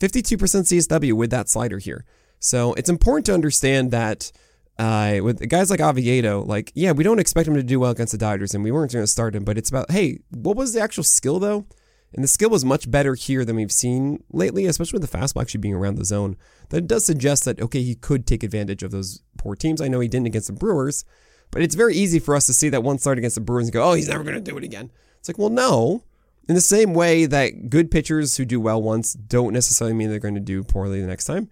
52% 0.01 0.37
CSW 0.39 1.13
with 1.13 1.31
that 1.31 1.51
slider 1.51 1.79
here. 1.79 2.05
So 2.41 2.73
it's 2.75 2.89
important 2.89 3.27
to 3.27 3.35
understand 3.35 3.91
that 3.91 4.33
uh, 4.79 5.19
with 5.23 5.49
guys 5.49 5.71
like 5.71 5.81
Oviedo, 5.81 6.43
like, 6.43 6.73
yeah, 6.75 6.93
we 6.93 7.05
don't 7.05 7.19
expect 7.19 7.49
him 7.49 7.55
to 7.55 7.63
do 7.63 7.81
well 7.81 7.91
against 7.91 8.13
the 8.13 8.19
Dodgers, 8.19 8.55
and 8.55 8.63
we 8.63 8.71
weren't 8.71 8.93
going 8.93 9.03
to 9.03 9.09
start 9.09 9.35
him, 9.35 9.45
but 9.45 9.59
it's 9.59 9.71
about, 9.71 9.91
hey, 9.91 10.21
what 10.31 10.57
was 10.57 10.73
the 10.73 10.81
actual 10.81 11.05
skill, 11.05 11.39
though? 11.39 11.67
And 12.15 12.25
the 12.25 12.29
skill 12.29 12.49
was 12.49 12.65
much 12.65 12.91
better 12.91 13.15
here 13.15 13.45
than 13.45 13.57
we've 13.57 13.73
seen 13.73 14.23
lately, 14.33 14.67
especially 14.67 14.99
with 14.99 15.11
the 15.11 15.19
fastball 15.19 15.43
actually 15.43 15.61
being 15.61 15.75
around 15.75 15.97
the 15.97 16.05
zone. 16.05 16.37
That 16.71 16.87
does 16.87 17.05
suggest 17.05 17.45
that, 17.45 17.61
okay, 17.61 17.83
he 17.83 17.95
could 17.95 18.27
take 18.27 18.43
advantage 18.43 18.83
of 18.83 18.93
those 18.93 19.23
poor 19.37 19.55
teams. 19.55 19.83
I 19.83 19.89
know 19.89 20.01
he 20.01 20.09
didn't 20.09 20.27
against 20.27 20.47
the 20.47 20.55
Brewers, 20.55 21.05
but 21.51 21.61
it's 21.61 21.75
very 21.75 21.95
easy 21.95 22.19
for 22.19 22.35
us 22.35 22.47
to 22.47 22.55
see 22.55 22.71
that 22.71 22.83
one 22.83 22.99
start 22.99 23.19
against 23.19 23.35
the 23.35 23.43
Brewers 23.43 23.67
and 23.67 23.75
go, 23.75 23.91
oh, 23.91 23.95
he's 23.95 24.09
never 24.09 24.25
going 24.25 24.37
to 24.37 24.41
do 24.41 24.57
it 24.57 24.65
again. 24.65 24.91
It's 25.19 25.29
like, 25.29 25.39
well, 25.39 25.51
no. 25.51 26.05
In 26.49 26.55
the 26.55 26.63
same 26.63 26.95
way 26.95 27.27
that 27.27 27.69
good 27.69 27.91
pitchers 27.91 28.39
who 28.39 28.47
do 28.47 28.59
well 28.59 28.81
once 28.81 29.13
don't 29.13 29.53
necessarily 29.53 29.95
mean 29.95 30.09
they're 30.09 30.19
going 30.19 30.35
to 30.35 30.41
do 30.41 30.65
poorly 30.65 31.03
the 31.03 31.07
next 31.07 31.27
time. 31.27 31.51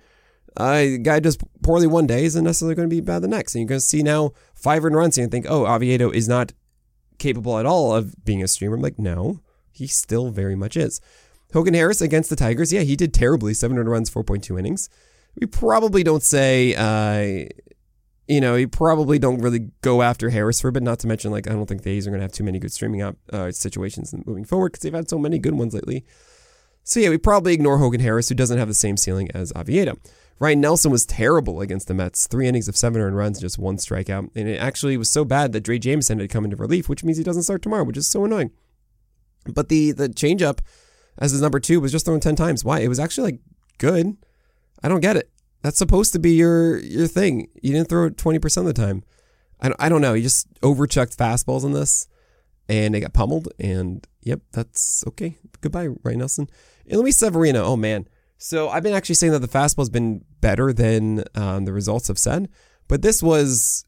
Uh, 0.56 0.96
guy 1.02 1.20
does 1.20 1.38
poorly 1.62 1.86
one 1.86 2.06
day 2.06 2.24
isn't 2.24 2.44
necessarily 2.44 2.74
going 2.74 2.88
to 2.88 2.94
be 2.94 3.00
bad 3.00 3.22
the 3.22 3.28
next. 3.28 3.54
And 3.54 3.60
you're 3.60 3.68
going 3.68 3.80
to 3.80 3.86
see 3.86 4.02
now 4.02 4.32
five 4.54 4.84
runs 4.84 5.18
and 5.18 5.30
think, 5.30 5.46
oh, 5.48 5.66
Oviedo 5.66 6.10
is 6.10 6.28
not 6.28 6.52
capable 7.18 7.58
at 7.58 7.66
all 7.66 7.94
of 7.94 8.24
being 8.24 8.42
a 8.42 8.48
streamer. 8.48 8.76
I'm 8.76 8.82
like, 8.82 8.98
no, 8.98 9.40
he 9.70 9.86
still 9.86 10.30
very 10.30 10.54
much 10.54 10.76
is. 10.76 11.00
Hogan 11.52 11.74
Harris 11.74 12.00
against 12.00 12.30
the 12.30 12.36
Tigers, 12.36 12.72
yeah, 12.72 12.80
he 12.80 12.96
did 12.96 13.14
terribly. 13.14 13.54
700 13.54 13.88
runs, 13.88 14.10
4.2 14.10 14.58
innings. 14.58 14.88
We 15.40 15.46
probably 15.46 16.02
don't 16.02 16.22
say, 16.22 16.74
uh, 16.74 17.48
you 18.26 18.40
know, 18.40 18.56
you 18.56 18.68
probably 18.68 19.18
don't 19.18 19.40
really 19.40 19.70
go 19.82 20.02
after 20.02 20.30
Harris 20.30 20.60
for 20.60 20.68
a 20.68 20.72
bit. 20.72 20.82
Not 20.82 20.98
to 21.00 21.06
mention, 21.06 21.30
like, 21.30 21.48
I 21.48 21.52
don't 21.52 21.66
think 21.66 21.82
the 21.82 21.90
A's 21.90 22.06
are 22.06 22.10
going 22.10 22.20
to 22.20 22.24
have 22.24 22.32
too 22.32 22.44
many 22.44 22.58
good 22.58 22.72
streaming 22.72 23.02
up, 23.02 23.16
uh, 23.32 23.52
situations 23.52 24.14
moving 24.26 24.44
forward 24.44 24.72
because 24.72 24.82
they've 24.82 24.92
had 24.92 25.08
so 25.08 25.18
many 25.18 25.38
good 25.38 25.54
ones 25.54 25.74
lately. 25.74 26.04
So 26.82 27.00
yeah, 27.00 27.10
we 27.10 27.18
probably 27.18 27.52
ignore 27.52 27.78
Hogan 27.78 28.00
Harris, 28.00 28.28
who 28.28 28.36
doesn't 28.36 28.58
have 28.58 28.68
the 28.68 28.74
same 28.74 28.96
ceiling 28.96 29.28
as 29.32 29.52
Oviedo. 29.56 29.98
Ryne 30.38 30.60
Nelson 30.60 30.90
was 30.90 31.06
terrible 31.06 31.60
against 31.60 31.88
the 31.88 31.94
Mets. 31.94 32.26
Three 32.26 32.46
innings 32.46 32.68
of 32.68 32.76
seven 32.76 33.00
earned 33.00 33.16
runs, 33.16 33.40
just 33.40 33.58
one 33.58 33.76
strikeout. 33.76 34.30
And 34.34 34.48
it 34.48 34.58
actually 34.58 34.96
was 34.96 35.08
so 35.08 35.24
bad 35.24 35.52
that 35.52 35.64
Drey 35.64 35.80
Jameson 35.80 36.18
had 36.18 36.30
come 36.30 36.44
into 36.44 36.56
relief, 36.56 36.88
which 36.88 37.02
means 37.02 37.16
he 37.16 37.24
doesn't 37.24 37.44
start 37.44 37.62
tomorrow, 37.62 37.84
which 37.84 37.96
is 37.96 38.06
so 38.06 38.24
annoying. 38.24 38.50
But 39.46 39.68
the 39.68 39.92
the 39.92 40.08
changeup 40.08 40.58
as 41.18 41.32
his 41.32 41.40
number 41.40 41.60
two 41.60 41.80
was 41.80 41.92
just 41.92 42.04
thrown 42.04 42.20
10 42.20 42.36
times. 42.36 42.64
Why? 42.64 42.80
It 42.80 42.88
was 42.88 43.00
actually 43.00 43.32
like 43.32 43.40
good. 43.78 44.16
I 44.82 44.88
don't 44.88 45.00
get 45.00 45.16
it. 45.16 45.30
That's 45.62 45.78
supposed 45.78 46.12
to 46.12 46.18
be 46.18 46.32
your 46.32 46.78
your 46.78 47.06
thing. 47.06 47.48
You 47.62 47.72
didn't 47.72 47.88
throw 47.88 48.06
it 48.06 48.16
20% 48.16 48.56
of 48.58 48.64
the 48.66 48.72
time. 48.72 49.04
I 49.60 49.68
don't, 49.68 49.82
I 49.82 49.88
don't 49.88 50.02
know. 50.02 50.14
You 50.14 50.22
just 50.22 50.52
overchecked 50.60 51.16
fastballs 51.16 51.64
on 51.64 51.72
this 51.72 52.08
and 52.68 52.94
they 52.94 53.00
got 53.00 53.12
pummeled. 53.14 53.48
And 53.58 54.06
yep, 54.22 54.40
that's 54.52 55.04
okay. 55.08 55.38
Goodbye, 55.60 55.88
Ryne 56.02 56.18
Nelson. 56.18 56.48
And 56.88 57.00
Luis 57.00 57.16
Severino. 57.16 57.64
Oh, 57.64 57.76
man. 57.76 58.06
So 58.38 58.68
I've 58.68 58.82
been 58.82 58.94
actually 58.94 59.14
saying 59.14 59.32
that 59.32 59.40
the 59.40 59.48
fastball's 59.48 59.90
been 59.90 60.24
better 60.40 60.72
than 60.72 61.24
um, 61.34 61.64
the 61.64 61.72
results 61.72 62.08
have 62.08 62.18
said, 62.18 62.48
but 62.88 63.02
this 63.02 63.22
was, 63.22 63.84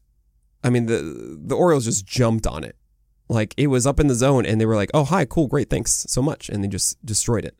I 0.63 0.69
mean, 0.69 0.87
the 0.87 1.37
the 1.39 1.55
Orioles 1.55 1.85
just 1.85 2.05
jumped 2.05 2.47
on 2.47 2.63
it, 2.63 2.75
like 3.27 3.53
it 3.57 3.67
was 3.67 3.85
up 3.85 3.99
in 3.99 4.07
the 4.07 4.15
zone, 4.15 4.45
and 4.45 4.59
they 4.59 4.65
were 4.65 4.75
like, 4.75 4.89
"Oh, 4.93 5.03
hi, 5.03 5.25
cool, 5.25 5.47
great, 5.47 5.69
thanks 5.69 6.05
so 6.09 6.21
much," 6.21 6.49
and 6.49 6.63
they 6.63 6.67
just 6.67 7.03
destroyed 7.05 7.45
it. 7.45 7.55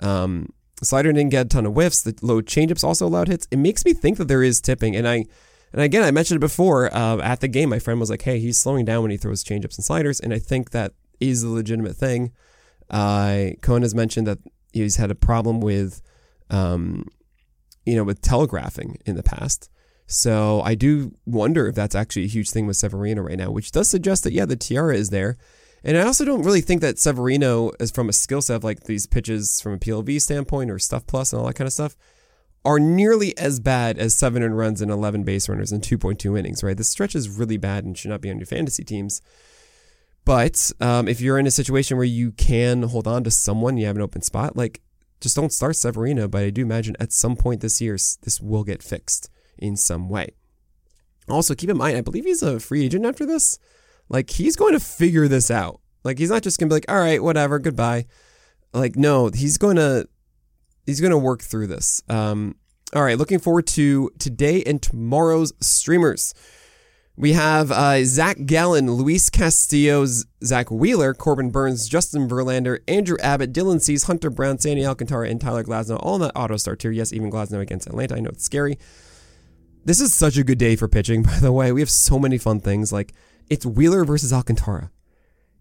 Um, 0.00 0.50
slider 0.82 1.12
didn't 1.12 1.30
get 1.30 1.46
a 1.46 1.48
ton 1.48 1.66
of 1.66 1.74
whiffs. 1.74 2.02
The 2.02 2.16
low 2.22 2.40
changeups 2.40 2.84
also 2.84 3.06
allowed 3.06 3.28
hits. 3.28 3.46
It 3.50 3.58
makes 3.58 3.84
me 3.84 3.92
think 3.92 4.18
that 4.18 4.28
there 4.28 4.42
is 4.42 4.60
tipping, 4.60 4.96
and 4.96 5.06
I. 5.08 5.24
And 5.74 5.80
again, 5.80 6.02
I 6.02 6.10
mentioned 6.10 6.36
it 6.36 6.40
before 6.40 6.94
uh, 6.94 7.16
at 7.22 7.40
the 7.40 7.48
game. 7.48 7.70
My 7.70 7.78
friend 7.78 7.98
was 7.98 8.10
like, 8.10 8.22
"Hey, 8.22 8.38
he's 8.38 8.58
slowing 8.58 8.84
down 8.84 9.02
when 9.02 9.10
he 9.10 9.16
throws 9.16 9.42
changeups 9.42 9.76
and 9.76 9.84
sliders," 9.84 10.20
and 10.20 10.32
I 10.32 10.38
think 10.38 10.70
that 10.70 10.92
is 11.18 11.42
a 11.42 11.48
legitimate 11.48 11.96
thing. 11.96 12.32
Uh, 12.90 13.50
Cohen 13.62 13.82
has 13.82 13.94
mentioned 13.94 14.26
that 14.26 14.38
he's 14.72 14.96
had 14.96 15.10
a 15.10 15.14
problem 15.14 15.60
with 15.60 16.02
um, 16.52 17.08
you 17.84 17.96
know, 17.96 18.04
with 18.04 18.22
telegraphing 18.22 18.98
in 19.04 19.16
the 19.16 19.22
past. 19.22 19.68
So 20.06 20.60
I 20.62 20.74
do 20.74 21.16
wonder 21.24 21.66
if 21.66 21.74
that's 21.74 21.94
actually 21.94 22.24
a 22.24 22.28
huge 22.28 22.50
thing 22.50 22.66
with 22.66 22.76
Severino 22.76 23.22
right 23.22 23.38
now, 23.38 23.50
which 23.50 23.72
does 23.72 23.88
suggest 23.88 24.24
that, 24.24 24.32
yeah, 24.32 24.44
the 24.44 24.56
tiara 24.56 24.94
is 24.94 25.10
there. 25.10 25.36
And 25.82 25.96
I 25.96 26.02
also 26.02 26.24
don't 26.24 26.42
really 26.42 26.60
think 26.60 26.80
that 26.82 26.98
Severino, 26.98 27.72
is 27.80 27.90
from 27.90 28.08
a 28.08 28.12
skill 28.12 28.42
set 28.42 28.56
of 28.56 28.64
like 28.64 28.84
these 28.84 29.06
pitches 29.06 29.60
from 29.60 29.72
a 29.72 29.78
PLV 29.78 30.20
standpoint 30.20 30.70
or 30.70 30.78
stuff 30.78 31.06
plus 31.06 31.32
and 31.32 31.40
all 31.40 31.46
that 31.46 31.54
kind 31.54 31.66
of 31.66 31.72
stuff, 31.72 31.96
are 32.64 32.78
nearly 32.78 33.36
as 33.36 33.58
bad 33.58 33.98
as 33.98 34.16
seven 34.16 34.42
and 34.42 34.56
runs 34.56 34.80
and 34.80 34.90
11 34.90 35.24
base 35.24 35.48
runners 35.48 35.72
and 35.72 35.82
2.2 35.82 36.38
innings, 36.38 36.62
right? 36.62 36.76
The 36.76 36.84
stretch 36.84 37.16
is 37.16 37.28
really 37.28 37.56
bad 37.56 37.84
and 37.84 37.98
should 37.98 38.10
not 38.10 38.20
be 38.20 38.30
on 38.30 38.38
your 38.38 38.46
fantasy 38.46 38.84
teams. 38.84 39.22
But 40.24 40.70
um, 40.80 41.08
if 41.08 41.20
you're 41.20 41.38
in 41.38 41.48
a 41.48 41.50
situation 41.50 41.96
where 41.96 42.06
you 42.06 42.30
can 42.30 42.84
hold 42.84 43.08
on 43.08 43.24
to 43.24 43.30
someone, 43.30 43.76
you 43.76 43.86
have 43.86 43.96
an 43.96 44.02
open 44.02 44.22
spot, 44.22 44.56
like 44.56 44.80
just 45.22 45.36
don't 45.36 45.52
start 45.52 45.76
Severino, 45.76 46.28
but 46.28 46.42
I 46.42 46.50
do 46.50 46.62
imagine 46.62 46.96
at 47.00 47.12
some 47.12 47.36
point 47.36 47.60
this 47.60 47.80
year 47.80 47.94
this 47.94 48.40
will 48.40 48.64
get 48.64 48.82
fixed 48.82 49.30
in 49.56 49.76
some 49.76 50.08
way. 50.08 50.30
Also, 51.28 51.54
keep 51.54 51.70
in 51.70 51.78
mind, 51.78 51.96
I 51.96 52.00
believe 52.00 52.24
he's 52.24 52.42
a 52.42 52.58
free 52.58 52.84
agent 52.84 53.06
after 53.06 53.24
this. 53.24 53.58
Like 54.08 54.30
he's 54.30 54.56
going 54.56 54.72
to 54.72 54.80
figure 54.80 55.28
this 55.28 55.50
out. 55.50 55.80
Like 56.04 56.18
he's 56.18 56.30
not 56.30 56.42
just 56.42 56.58
gonna 56.58 56.68
be 56.68 56.74
like, 56.74 56.90
all 56.90 56.98
right, 56.98 57.22
whatever, 57.22 57.58
goodbye. 57.58 58.06
Like 58.74 58.96
no, 58.96 59.28
he's 59.28 59.56
going 59.56 59.76
to 59.76 60.08
he's 60.84 61.00
going 61.00 61.12
to 61.12 61.18
work 61.18 61.42
through 61.42 61.68
this. 61.68 62.02
Um, 62.08 62.56
all 62.94 63.02
right, 63.02 63.16
looking 63.16 63.38
forward 63.38 63.66
to 63.68 64.10
today 64.18 64.62
and 64.64 64.82
tomorrow's 64.82 65.52
streamers. 65.60 66.34
We 67.16 67.34
have 67.34 67.70
uh, 67.70 68.04
Zach 68.04 68.46
Gallen, 68.46 68.90
Luis 68.90 69.28
Castillo, 69.28 70.06
Zack 70.42 70.70
Wheeler, 70.70 71.12
Corbin 71.12 71.50
Burnes, 71.50 71.86
Justin 71.86 72.26
Verlander, 72.26 72.78
Andrew 72.88 73.18
Abbott, 73.20 73.52
Dylan 73.52 73.82
Cease, 73.82 74.04
Hunter 74.04 74.30
Brown, 74.30 74.58
Sandy 74.58 74.86
Alcantara, 74.86 75.28
and 75.28 75.38
Tyler 75.38 75.62
Glasnow 75.62 75.98
all 76.02 76.14
in 76.14 76.22
that 76.22 76.32
auto 76.34 76.56
start 76.56 76.78
tier. 76.78 76.90
Yes, 76.90 77.12
even 77.12 77.30
Glasnow 77.30 77.60
against 77.60 77.86
Atlanta. 77.86 78.16
I 78.16 78.20
know 78.20 78.30
it's 78.30 78.44
scary. 78.44 78.78
This 79.84 80.00
is 80.00 80.14
such 80.14 80.38
a 80.38 80.44
good 80.44 80.58
day 80.58 80.74
for 80.74 80.88
pitching, 80.88 81.22
by 81.24 81.38
the 81.38 81.52
way. 81.52 81.70
We 81.70 81.80
have 81.82 81.90
so 81.90 82.18
many 82.18 82.38
fun 82.38 82.60
things. 82.60 82.92
Like, 82.92 83.12
it's 83.50 83.66
Wheeler 83.66 84.04
versus 84.06 84.32
Alcantara. 84.32 84.90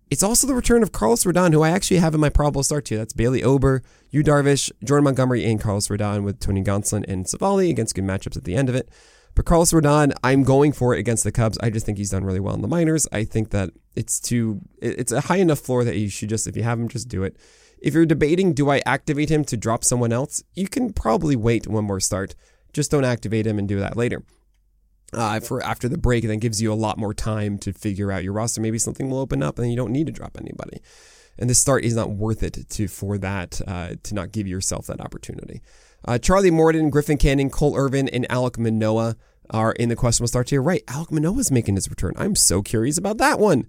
It's 0.10 0.24
also 0.24 0.48
the 0.48 0.56
return 0.56 0.84
of 0.84 0.92
Carlos 0.94 1.26
Rodon, 1.26 1.54
who 1.54 1.62
I 1.62 1.70
actually 1.70 1.98
have 1.98 2.14
in 2.14 2.22
my 2.22 2.30
probable 2.30 2.64
start 2.64 2.86
tier. 2.86 2.98
That's 2.98 3.14
Bailey 3.14 3.44
Ober, 3.44 3.82
Yu 4.10 4.24
Darvish, 4.24 4.72
Jordan 4.84 5.06
Montgomery, 5.06 5.46
and 5.46 5.60
Carlos 5.60 5.88
Rodon 5.90 6.24
with 6.24 6.40
Tony 6.40 6.64
Gonsolin 6.64 7.06
and 7.08 7.26
Savali 7.26 7.70
against 7.70 7.96
good 7.96 8.04
matchups 8.06 8.38
at 8.38 8.46
the 8.46 8.56
end 8.56 8.70
of 8.70 8.76
it. 8.76 8.90
But 9.36 9.46
Carlos 9.46 9.72
Rodon, 9.72 10.14
I'm 10.24 10.44
going 10.44 10.72
for 10.72 10.94
it 10.94 11.00
against 11.00 11.24
the 11.24 11.32
Cubs. 11.32 11.58
I 11.62 11.70
just 11.70 11.86
think 11.86 11.98
he's 11.98 12.10
done 12.10 12.26
really 12.26 12.40
well 12.40 12.56
in 12.56 12.62
the 12.62 12.68
minors. 12.68 13.08
I 13.12 13.24
think 13.24 13.52
that 13.52 13.72
it's 13.96 14.20
too, 14.20 14.62
it's 14.82 15.12
a 15.12 15.22
high 15.22 15.38
enough 15.38 15.60
floor 15.60 15.84
that 15.84 15.98
you 15.98 16.10
should 16.10 16.30
just, 16.30 16.48
if 16.48 16.58
you 16.58 16.64
have 16.64 16.80
him, 16.80 16.88
just 16.88 17.08
do 17.08 17.24
it. 17.24 17.38
If 17.82 17.94
you're 17.94 18.06
debating, 18.06 18.54
do 18.54 18.70
I 18.70 18.82
activate 18.86 19.30
him 19.30 19.44
to 19.46 19.58
drop 19.58 19.84
someone 19.84 20.14
else? 20.14 20.44
You 20.54 20.68
can 20.68 20.94
probably 20.94 21.36
wait 21.36 21.68
one 21.68 21.86
more 21.86 22.00
start. 22.00 22.36
Just 22.74 22.92
don't 22.92 23.06
activate 23.06 23.48
him 23.48 23.58
and 23.58 23.68
do 23.68 23.80
that 23.80 23.98
later. 23.98 24.24
Uh, 25.14 25.40
for 25.40 25.62
after 25.64 25.90
the 25.90 25.98
break, 25.98 26.24
then 26.26 26.40
gives 26.40 26.62
you 26.62 26.72
a 26.72 26.76
lot 26.76 26.98
more 26.98 27.14
time 27.14 27.58
to 27.58 27.74
figure 27.74 28.12
out 28.12 28.24
your 28.24 28.34
roster. 28.34 28.62
Maybe 28.62 28.78
something 28.78 29.10
will 29.10 29.20
open 29.20 29.44
up, 29.44 29.60
and 29.60 29.70
you 29.70 29.76
don't 29.76 29.92
need 29.92 30.08
to 30.08 30.14
drop 30.14 30.38
anybody. 30.40 30.82
And 31.38 31.50
the 31.50 31.56
start 31.56 31.84
is 31.84 31.96
not 31.96 32.12
worth 32.12 32.44
it 32.44 32.70
to 32.70 32.88
for 32.88 33.18
that 33.18 33.60
uh, 33.68 33.96
to 34.04 34.16
not 34.16 34.32
give 34.32 34.48
yourself 34.48 34.88
that 34.88 35.02
opportunity. 35.02 35.62
Uh, 36.06 36.18
Charlie 36.18 36.52
Morton, 36.52 36.90
Griffin 36.90 37.18
Canning, 37.18 37.50
Cole 37.50 37.76
Irvin, 37.76 38.10
and 38.10 38.30
Alec 38.32 38.58
Manoah. 38.58 39.16
are 39.50 39.74
in 39.74 39.90
the 39.90 39.96
questionable 39.96 40.28
start 40.28 40.48
to 40.48 40.56
your 40.56 40.64
right. 40.64 40.84
Alec 40.88 41.12
Manoah 41.12 41.40
is 41.40 41.52
making 41.52 41.76
his 41.76 41.90
return. 41.90 42.14
I'm 42.16 42.36
so 42.36 42.62
curious 42.62 42.98
about 42.98 43.18
that 43.18 43.38
one. 43.40 43.68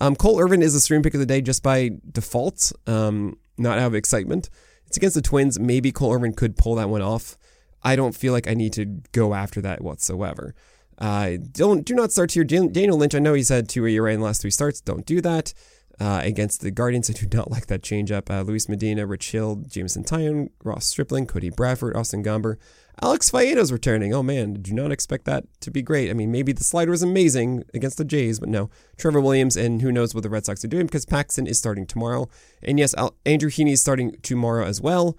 Um, 0.00 0.16
Cole 0.16 0.40
Irvin 0.40 0.62
is 0.62 0.74
the 0.74 0.80
stream 0.80 1.02
pick 1.02 1.14
of 1.14 1.20
the 1.20 1.26
day 1.26 1.40
just 1.40 1.62
by 1.62 1.90
default, 2.10 2.72
um, 2.86 3.36
not 3.58 3.78
out 3.78 3.88
of 3.88 3.94
excitement. 3.94 4.50
It's 4.86 4.96
against 4.96 5.14
the 5.14 5.22
Twins. 5.22 5.58
Maybe 5.58 5.92
Cole 5.92 6.12
Irvin 6.12 6.34
could 6.34 6.56
pull 6.56 6.74
that 6.76 6.88
one 6.88 7.02
off. 7.02 7.36
I 7.82 7.96
don't 7.96 8.14
feel 8.14 8.32
like 8.32 8.48
I 8.48 8.54
need 8.54 8.72
to 8.74 8.86
go 9.12 9.34
after 9.34 9.60
that 9.60 9.82
whatsoever. 9.82 10.54
Uh, 10.98 11.32
don't 11.52 11.84
do 11.84 11.94
not 11.94 12.12
start 12.12 12.36
your 12.36 12.44
Daniel 12.44 12.96
Lynch. 12.96 13.14
I 13.14 13.18
know 13.18 13.34
he's 13.34 13.48
had 13.48 13.68
two 13.68 13.86
ERA 13.86 14.12
in 14.12 14.20
the 14.20 14.26
last 14.26 14.40
three 14.40 14.50
starts. 14.50 14.80
Don't 14.80 15.04
do 15.04 15.20
that. 15.20 15.52
Uh, 16.00 16.20
against 16.24 16.60
the 16.60 16.72
Guardians, 16.72 17.08
I 17.08 17.12
do 17.12 17.26
not 17.36 17.52
like 17.52 17.66
that 17.68 17.82
changeup. 17.82 18.28
Uh, 18.28 18.42
Luis 18.42 18.68
Medina, 18.68 19.06
Rich 19.06 19.30
Hill, 19.30 19.62
Jameson 19.68 20.02
Taillon, 20.02 20.50
Ross 20.64 20.86
Stripling, 20.86 21.26
Cody 21.26 21.50
Bradford, 21.50 21.96
Austin 21.96 22.24
Gomber, 22.24 22.56
Alex 23.00 23.30
Faedo's 23.30 23.70
returning. 23.70 24.12
Oh 24.12 24.22
man, 24.22 24.54
do 24.54 24.70
you 24.70 24.76
not 24.76 24.90
expect 24.90 25.24
that 25.26 25.44
to 25.60 25.70
be 25.70 25.82
great. 25.82 26.10
I 26.10 26.14
mean, 26.14 26.32
maybe 26.32 26.52
the 26.52 26.64
slider 26.64 26.90
was 26.90 27.02
amazing 27.02 27.64
against 27.74 27.98
the 27.98 28.04
Jays, 28.04 28.40
but 28.40 28.48
no. 28.48 28.70
Trevor 28.96 29.20
Williams, 29.20 29.56
and 29.56 29.82
who 29.82 29.92
knows 29.92 30.14
what 30.14 30.22
the 30.22 30.30
Red 30.30 30.44
Sox 30.44 30.64
are 30.64 30.68
doing 30.68 30.86
because 30.86 31.06
Paxton 31.06 31.46
is 31.46 31.58
starting 31.58 31.86
tomorrow. 31.86 32.28
And 32.62 32.78
yes, 32.78 32.94
Andrew 33.24 33.50
Heaney 33.50 33.72
is 33.72 33.80
starting 33.80 34.16
tomorrow 34.22 34.64
as 34.64 34.80
well. 34.80 35.16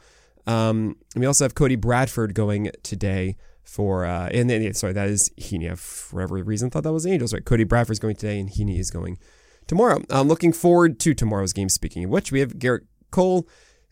Um, 0.47 0.97
we 1.15 1.25
also 1.25 1.45
have 1.45 1.55
Cody 1.55 1.75
Bradford 1.75 2.33
going 2.33 2.71
today 2.83 3.35
for 3.63 4.05
uh, 4.05 4.29
and 4.31 4.49
then 4.49 4.73
sorry 4.73 4.93
that 4.93 5.09
is 5.09 5.31
Heaney. 5.37 5.71
I 5.71 5.75
for 5.75 6.21
every 6.21 6.43
reason 6.43 6.69
thought 6.69 6.83
that 6.83 6.93
was 6.93 7.05
Angels 7.05 7.33
right. 7.33 7.43
Cody 7.43 7.63
Bradford's 7.63 7.99
going 7.99 8.15
today 8.15 8.39
and 8.39 8.49
Heaney 8.49 8.79
is 8.79 8.91
going 8.91 9.17
tomorrow. 9.67 10.01
I'm 10.09 10.27
looking 10.27 10.53
forward 10.53 10.99
to 11.01 11.13
tomorrow's 11.13 11.53
game. 11.53 11.69
Speaking 11.69 12.05
of 12.05 12.09
which, 12.09 12.31
we 12.31 12.39
have 12.39 12.53
Gerrit 12.53 12.85
Cole, 13.11 13.47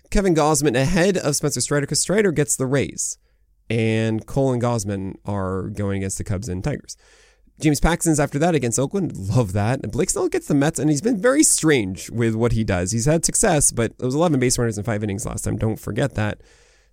Kevin 0.09 0.35
Gausman 0.35 0.75
ahead 0.75 1.17
of 1.17 1.35
Spencer 1.35 1.61
Strider 1.61 1.85
because 1.85 2.01
Strider 2.01 2.31
gets 2.31 2.55
the 2.55 2.65
Rays, 2.65 3.17
and 3.69 4.25
Cole 4.25 4.53
and 4.53 4.61
Gausman 4.61 5.15
are 5.25 5.69
going 5.69 5.97
against 5.97 6.17
the 6.17 6.23
Cubs 6.23 6.49
and 6.49 6.63
Tigers. 6.63 6.97
James 7.59 7.79
Paxton's 7.79 8.19
after 8.19 8.39
that 8.39 8.55
against 8.55 8.79
Oakland. 8.79 9.15
Love 9.15 9.53
that. 9.53 9.81
And 9.83 9.91
Blake 9.91 10.09
Snell 10.09 10.27
gets 10.27 10.47
the 10.47 10.55
Mets, 10.55 10.79
and 10.79 10.89
he's 10.89 11.01
been 11.01 11.21
very 11.21 11.43
strange 11.43 12.09
with 12.09 12.35
what 12.35 12.51
he 12.51 12.63
does. 12.63 12.91
He's 12.91 13.05
had 13.05 13.23
success, 13.23 13.71
but 13.71 13.91
it 13.91 14.05
was 14.05 14.15
11 14.15 14.39
base 14.39 14.57
runners 14.57 14.77
in 14.77 14.83
five 14.83 15.03
innings 15.03 15.25
last 15.25 15.43
time. 15.43 15.57
Don't 15.57 15.79
forget 15.79 16.15
that. 16.15 16.41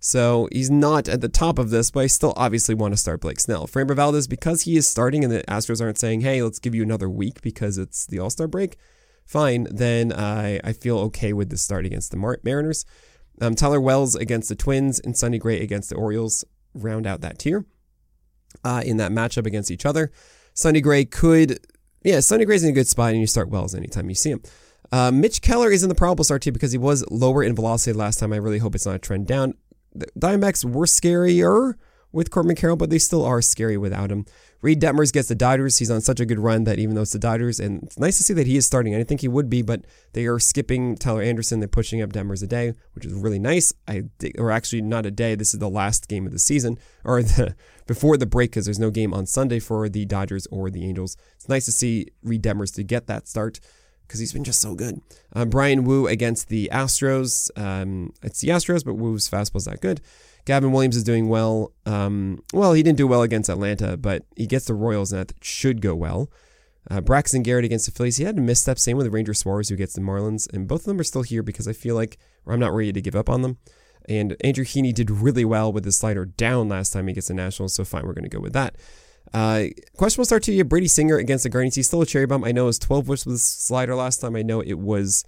So 0.03 0.49
he's 0.51 0.71
not 0.71 1.07
at 1.07 1.21
the 1.21 1.29
top 1.29 1.59
of 1.59 1.69
this, 1.69 1.91
but 1.91 1.99
I 1.99 2.07
still 2.07 2.33
obviously 2.35 2.73
want 2.73 2.91
to 2.91 2.97
start 2.97 3.21
Blake 3.21 3.39
Snell. 3.39 3.67
Framber 3.67 3.95
Valdez, 3.95 4.27
because 4.27 4.63
he 4.63 4.75
is 4.75 4.89
starting 4.89 5.23
and 5.23 5.31
the 5.31 5.43
Astros 5.43 5.79
aren't 5.79 5.99
saying, 5.99 6.21
hey, 6.21 6.41
let's 6.41 6.57
give 6.57 6.73
you 6.73 6.81
another 6.81 7.07
week 7.07 7.39
because 7.43 7.77
it's 7.77 8.07
the 8.07 8.17
All 8.17 8.31
Star 8.31 8.47
break, 8.47 8.77
fine, 9.27 9.67
then 9.69 10.11
I, 10.11 10.59
I 10.63 10.73
feel 10.73 10.97
okay 10.97 11.33
with 11.33 11.51
the 11.51 11.57
start 11.57 11.85
against 11.85 12.09
the 12.09 12.17
Mar- 12.17 12.39
Mariners. 12.43 12.83
Um, 13.39 13.53
Tyler 13.53 13.79
Wells 13.79 14.15
against 14.15 14.49
the 14.49 14.55
Twins 14.55 14.99
and 14.99 15.15
Sonny 15.15 15.37
Gray 15.37 15.61
against 15.61 15.89
the 15.89 15.95
Orioles 15.95 16.43
round 16.73 17.05
out 17.05 17.21
that 17.21 17.37
tier 17.37 17.67
uh, 18.63 18.81
in 18.83 18.97
that 18.97 19.11
matchup 19.11 19.45
against 19.45 19.69
each 19.69 19.85
other. 19.85 20.11
Sonny 20.55 20.81
Gray 20.81 21.05
could, 21.05 21.59
yeah, 22.03 22.21
Sonny 22.21 22.45
Gray's 22.45 22.63
in 22.63 22.71
a 22.71 22.73
good 22.73 22.87
spot 22.87 23.11
and 23.11 23.21
you 23.21 23.27
start 23.27 23.49
Wells 23.49 23.75
anytime 23.75 24.09
you 24.09 24.15
see 24.15 24.31
him. 24.31 24.41
Uh, 24.91 25.11
Mitch 25.11 25.43
Keller 25.43 25.71
is 25.71 25.83
in 25.83 25.89
the 25.89 25.95
probable 25.95 26.23
start 26.23 26.41
too 26.41 26.51
because 26.51 26.71
he 26.71 26.79
was 26.79 27.05
lower 27.11 27.43
in 27.43 27.53
velocity 27.53 27.93
last 27.95 28.17
time. 28.17 28.33
I 28.33 28.37
really 28.37 28.57
hope 28.57 28.73
it's 28.73 28.87
not 28.87 28.95
a 28.95 28.99
trend 28.99 29.27
down 29.27 29.53
Diamondbacks 29.95 30.63
were 30.63 30.85
scarier 30.85 31.75
with 32.11 32.29
Corbin 32.29 32.55
Carroll, 32.55 32.75
but 32.75 32.89
they 32.89 32.99
still 32.99 33.23
are 33.23 33.41
scary 33.41 33.77
without 33.77 34.11
him. 34.11 34.25
Reid 34.61 34.79
Detmers 34.79 35.11
gets 35.11 35.27
the 35.27 35.35
Dodgers. 35.35 35.79
He's 35.79 35.89
on 35.89 36.01
such 36.01 36.19
a 36.19 36.25
good 36.25 36.39
run 36.39 36.65
that 36.65 36.77
even 36.77 36.93
though 36.93 37.01
it's 37.01 37.13
the 37.13 37.19
Dodgers, 37.19 37.59
and 37.59 37.83
it's 37.83 37.97
nice 37.97 38.17
to 38.17 38.23
see 38.23 38.33
that 38.33 38.45
he 38.45 38.57
is 38.57 38.65
starting. 38.65 38.93
I 38.93 38.97
didn't 38.97 39.09
think 39.09 39.21
he 39.21 39.27
would 39.27 39.49
be, 39.49 39.61
but 39.61 39.85
they 40.13 40.25
are 40.25 40.39
skipping 40.39 40.95
Tyler 40.95 41.23
Anderson. 41.23 41.59
They're 41.59 41.67
pushing 41.67 42.01
up 42.01 42.11
Detmers 42.11 42.43
a 42.43 42.47
day, 42.47 42.73
which 42.93 43.05
is 43.05 43.13
really 43.13 43.39
nice. 43.39 43.73
I 43.87 44.03
or 44.37 44.51
actually 44.51 44.81
not 44.81 45.05
a 45.05 45.11
day. 45.11 45.35
This 45.35 45.53
is 45.53 45.59
the 45.59 45.69
last 45.69 46.07
game 46.07 46.25
of 46.25 46.31
the 46.31 46.39
season, 46.39 46.77
or 47.03 47.23
the 47.23 47.55
before 47.87 48.17
the 48.17 48.27
break, 48.27 48.51
because 48.51 48.65
there's 48.65 48.79
no 48.79 48.91
game 48.91 49.13
on 49.13 49.25
Sunday 49.25 49.59
for 49.59 49.89
the 49.89 50.05
Dodgers 50.05 50.47
or 50.47 50.69
the 50.69 50.85
Angels. 50.85 51.17
It's 51.35 51.49
nice 51.49 51.65
to 51.65 51.71
see 51.71 52.07
Reid 52.23 52.43
Detmers 52.43 52.73
to 52.75 52.83
get 52.83 53.07
that 53.07 53.27
start 53.27 53.59
because 54.11 54.19
he's 54.19 54.33
been 54.33 54.43
just 54.43 54.59
so 54.59 54.75
good. 54.75 54.99
Uh, 55.33 55.45
Bryan 55.45 55.85
Woo 55.85 56.05
against 56.05 56.49
the 56.49 56.69
Astros. 56.69 57.49
Um, 57.57 58.11
it's 58.21 58.41
the 58.41 58.49
Astros, 58.49 58.83
but 58.83 58.95
Woo's 58.95 59.29
fastball's 59.29 59.63
that 59.63 59.79
good. 59.79 60.01
Gavin 60.43 60.73
Williams 60.73 60.97
is 60.97 61.05
doing 61.05 61.29
well. 61.29 61.71
Um, 61.85 62.43
well, 62.53 62.73
he 62.73 62.83
didn't 62.83 62.97
do 62.97 63.07
well 63.07 63.21
against 63.21 63.49
Atlanta, 63.49 63.95
but 63.95 64.25
he 64.35 64.47
gets 64.47 64.65
the 64.65 64.73
Royals, 64.73 65.13
and 65.13 65.21
that 65.21 65.33
should 65.41 65.79
go 65.79 65.95
well. 65.95 66.29
Uh, 66.89 66.99
Braxton 66.99 67.41
Garrett 67.41 67.63
against 67.63 67.85
the 67.85 67.93
Phillies. 67.93 68.17
He 68.17 68.25
had 68.25 68.37
a 68.37 68.41
misstep. 68.41 68.79
Same 68.79 68.97
with 68.97 69.05
the 69.05 69.11
Ranger 69.11 69.33
Suarez, 69.33 69.69
who 69.69 69.77
gets 69.77 69.93
the 69.93 70.01
Marlins, 70.01 70.51
and 70.53 70.67
both 70.67 70.81
of 70.81 70.87
them 70.87 70.99
are 70.99 71.05
still 71.05 71.21
here 71.21 71.41
because 71.41 71.69
I 71.69 71.73
feel 71.73 71.95
like 71.95 72.17
I'm 72.45 72.59
not 72.59 72.73
ready 72.73 72.91
to 72.91 73.01
give 73.01 73.15
up 73.15 73.29
on 73.29 73.43
them. 73.43 73.59
And 74.09 74.35
Andrew 74.43 74.65
Heaney 74.65 74.93
did 74.93 75.09
really 75.09 75.45
well 75.45 75.71
with 75.71 75.85
the 75.85 75.91
slider 75.93 76.25
down 76.25 76.67
last 76.67 76.91
time 76.91 77.07
he 77.07 77.13
gets 77.13 77.29
the 77.29 77.33
Nationals, 77.33 77.75
so 77.75 77.85
fine, 77.85 78.05
we're 78.05 78.13
going 78.13 78.23
to 78.23 78.29
go 78.29 78.41
with 78.41 78.53
that. 78.53 78.75
Uh, 79.33 79.65
questionable 79.95 80.25
start 80.25 80.43
to 80.43 80.51
you. 80.51 80.63
Brady 80.63 80.87
Singer 80.87 81.17
against 81.17 81.43
the 81.43 81.49
Guardians. 81.49 81.75
He's 81.75 81.87
still 81.87 82.01
a 82.01 82.05
cherry 82.05 82.25
bomb. 82.25 82.43
I 82.43 82.51
know 82.51 82.63
it 82.63 82.67
was 82.67 82.79
12 82.79 83.05
whiffs 83.05 83.25
with 83.25 83.35
the 83.35 83.39
slider 83.39 83.95
last 83.95 84.17
time. 84.19 84.35
I 84.35 84.41
know 84.41 84.61
it 84.61 84.77
was 84.79 85.23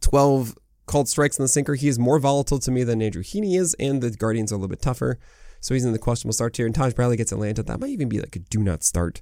12 0.00 0.56
called 0.86 1.08
strikes 1.08 1.38
in 1.38 1.42
the 1.42 1.48
sinker. 1.48 1.74
He 1.74 1.88
is 1.88 1.98
more 1.98 2.18
volatile 2.18 2.58
to 2.58 2.70
me 2.70 2.84
than 2.84 3.02
Andrew 3.02 3.22
Heaney 3.22 3.58
is, 3.58 3.74
and 3.78 4.02
the 4.02 4.10
Guardians 4.10 4.52
are 4.52 4.56
a 4.56 4.58
little 4.58 4.68
bit 4.68 4.82
tougher. 4.82 5.18
So 5.60 5.74
he's 5.74 5.84
in 5.84 5.92
the 5.92 5.98
questionable 5.98 6.34
start 6.34 6.54
tier. 6.54 6.66
And 6.66 6.74
Taj 6.74 6.92
Bradley 6.92 7.16
gets 7.16 7.32
Atlanta. 7.32 7.62
That 7.62 7.80
might 7.80 7.90
even 7.90 8.08
be 8.08 8.20
like 8.20 8.36
a 8.36 8.40
do 8.40 8.58
not 8.58 8.82
start. 8.82 9.20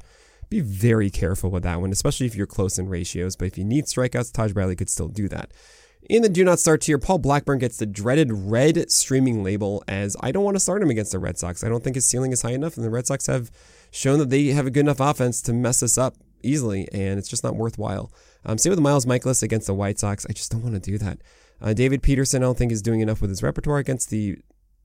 Be 0.48 0.60
very 0.60 1.08
careful 1.08 1.50
with 1.50 1.62
that 1.62 1.80
one, 1.80 1.92
especially 1.92 2.26
if 2.26 2.34
you're 2.34 2.46
close 2.46 2.78
in 2.78 2.88
ratios. 2.88 3.36
But 3.36 3.46
if 3.46 3.56
you 3.56 3.64
need 3.64 3.84
strikeouts, 3.84 4.32
Taj 4.32 4.52
Bradley 4.52 4.76
could 4.76 4.90
still 4.90 5.08
do 5.08 5.28
that. 5.28 5.52
In 6.10 6.22
the 6.22 6.28
do 6.28 6.44
not 6.44 6.58
start 6.58 6.82
tier, 6.82 6.98
Paul 6.98 7.18
Blackburn 7.18 7.58
gets 7.58 7.76
the 7.76 7.86
dreaded 7.86 8.32
red 8.32 8.90
streaming 8.90 9.44
label 9.44 9.84
as 9.86 10.16
I 10.20 10.32
don't 10.32 10.44
want 10.44 10.56
to 10.56 10.60
start 10.60 10.82
him 10.82 10.90
against 10.90 11.12
the 11.12 11.18
Red 11.18 11.38
Sox. 11.38 11.62
I 11.62 11.68
don't 11.68 11.82
think 11.84 11.94
his 11.94 12.06
ceiling 12.06 12.32
is 12.32 12.42
high 12.42 12.52
enough, 12.52 12.76
and 12.76 12.84
the 12.84 12.90
Red 12.90 13.06
Sox 13.06 13.26
have 13.28 13.50
shown 13.92 14.18
that 14.18 14.30
they 14.30 14.46
have 14.46 14.66
a 14.66 14.70
good 14.70 14.80
enough 14.80 15.00
offense 15.00 15.40
to 15.42 15.52
mess 15.52 15.82
us 15.82 15.96
up 15.96 16.16
easily, 16.42 16.88
and 16.92 17.18
it's 17.18 17.28
just 17.28 17.44
not 17.44 17.54
worthwhile. 17.54 18.12
Um, 18.44 18.58
same 18.58 18.70
with 18.70 18.80
Miles 18.80 19.06
Mikolas 19.06 19.42
against 19.42 19.68
the 19.68 19.74
White 19.74 20.00
Sox. 20.00 20.26
I 20.28 20.32
just 20.32 20.50
don't 20.50 20.62
want 20.62 20.74
to 20.74 20.80
do 20.80 20.98
that. 20.98 21.18
Uh, 21.60 21.72
David 21.72 22.02
Peterson, 22.02 22.42
I 22.42 22.46
don't 22.46 22.58
think 22.58 22.72
is 22.72 22.82
doing 22.82 23.00
enough 23.00 23.20
with 23.20 23.30
his 23.30 23.42
repertoire 23.42 23.78
against 23.78 24.10
the 24.10 24.38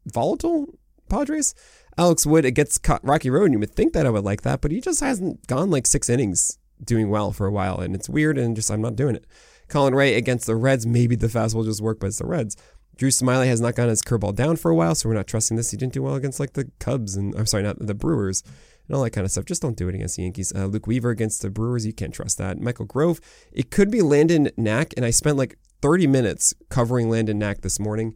volatile 0.06 0.67
Padres. 1.10 1.56
Alex 1.97 2.27
Wood 2.27 2.45
against 2.45 2.88
Rocky 3.01 3.32
Road, 3.32 3.45
and 3.45 3.53
you 3.53 3.60
would 3.60 3.73
think 3.73 3.93
that 3.93 4.06
I 4.06 4.12
would 4.12 4.23
like 4.23 4.43
that, 4.43 4.62
but 4.62 4.69
he 4.69 4.80
just 4.80 4.99
hasn't 4.99 5.47
gone 5.47 5.71
like 5.71 5.88
six 5.88 6.10
innings 6.10 6.60
doing 6.84 7.10
well 7.10 7.32
for 7.32 7.47
a 7.47 7.51
while, 7.51 7.80
and 7.80 7.95
it's 7.95 8.08
weird, 8.08 8.38
and 8.38 8.56
just 8.56 8.69
I'm 8.69 8.82
not 8.82 8.95
doing 8.95 9.15
it. 9.15 9.25
Colin 9.67 9.95
Rea 9.95 10.15
against 10.15 10.47
the 10.47 10.56
Reds, 10.56 10.86
maybe 10.86 11.15
the 11.15 11.27
fastball 11.27 11.65
just 11.65 11.82
work, 11.82 11.99
but 11.99 12.08
it's 12.08 12.19
the 12.19 12.25
Reds. 12.25 12.56
Drew 12.97 13.10
Smyly 13.10 13.47
has 13.47 13.62
not 13.62 13.75
gotten 13.75 13.91
his 13.91 14.01
curveball 14.01 14.36
down 14.36 14.56
for 14.56 14.71
a 14.71 14.75
while, 14.75 14.95
so 14.95 15.08
we're 15.08 15.15
not 15.15 15.27
trusting 15.27 15.56
this. 15.56 15.71
He 15.71 15.77
didn't 15.77 15.93
do 15.93 16.01
well 16.01 16.15
against 16.15 16.39
like 16.39 16.53
the 16.53 16.71
Cubs 16.80 17.15
and 17.15 17.36
I'm 17.36 17.45
sorry, 17.45 17.63
not 17.63 17.77
the 17.80 17.93
Brewers 17.93 18.43
and 18.88 18.95
all 18.95 19.03
that 19.03 19.12
kind 19.12 19.23
of 19.23 19.32
stuff. 19.32 19.45
Just 19.45 19.62
don't 19.62 19.77
do 19.77 19.88
it 19.88 19.95
against 19.95 20.15
the 20.15 20.23
Yankees. 20.23 20.51
Uh, 20.56 20.65
Luke 20.65 20.88
Weaver 20.88 21.12
against 21.12 21.41
the 21.41 21.49
Brewers, 21.49 21.86
you 21.86 21.93
can't 21.93 22.13
trust 22.13 22.38
that. 22.39 22.60
Michael 22.60 22.86
Grove, 22.86 23.19
it 23.51 23.69
could 23.69 23.91
be 23.91 24.01
Landon 24.01 24.49
Knack, 24.58 24.93
and 24.97 25.06
I 25.06 25.12
spent 25.12 25.38
like 25.38 25.58
30 25.82 26.08
minutes 26.08 26.56
covering 26.69 27.10
Landon 27.10 27.38
Knack 27.38 27.62
this 27.62 27.80
morning 27.80 28.15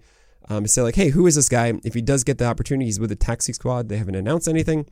um, 0.50 0.64
to 0.64 0.70
say 0.70 0.82
like, 0.82 0.96
hey, 0.96 1.10
who 1.10 1.28
is 1.28 1.36
this 1.36 1.50
guy? 1.50 1.74
If 1.84 1.94
he 1.94 2.02
does 2.02 2.24
get 2.24 2.40
the 2.40 2.46
opportunity, 2.46 2.86
he's 2.86 3.00
with 3.00 3.10
the 3.10 3.16
taxi 3.16 3.54
squad. 3.54 3.88
They 3.88 3.98
haven't 3.98 4.16
announced 4.16 4.48
anything. 4.48 4.88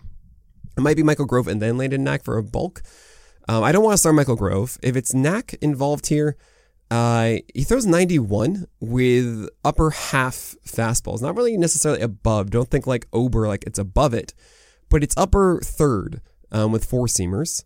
It 0.77 0.81
might 0.81 0.97
be 0.97 1.03
Michael 1.03 1.25
Grove 1.25 1.47
and 1.47 1.61
then 1.61 1.77
Landon 1.77 2.03
Knack 2.03 2.23
for 2.23 2.37
a 2.37 2.43
bulk. 2.43 2.83
Um, 3.47 3.63
I 3.63 3.71
don't 3.71 3.83
want 3.83 3.93
to 3.93 3.97
start 3.97 4.15
Michael 4.15 4.35
Grove. 4.35 4.77
If 4.83 4.95
it's 4.95 5.13
Knack 5.13 5.55
involved 5.61 6.07
here, 6.07 6.37
uh, 6.91 7.35
he 7.53 7.63
throws 7.63 7.85
91 7.85 8.65
with 8.79 9.49
upper 9.63 9.91
half 9.91 10.55
fastballs. 10.65 11.21
Not 11.21 11.35
really 11.35 11.57
necessarily 11.57 12.01
above. 12.01 12.49
Don't 12.49 12.69
think 12.69 12.87
like 12.87 13.07
Ober, 13.13 13.47
like 13.47 13.63
it's 13.65 13.79
above 13.79 14.13
it, 14.13 14.33
but 14.89 15.03
it's 15.03 15.15
upper 15.17 15.59
third 15.63 16.21
um, 16.51 16.71
with 16.71 16.85
four 16.85 17.05
seamers. 17.05 17.63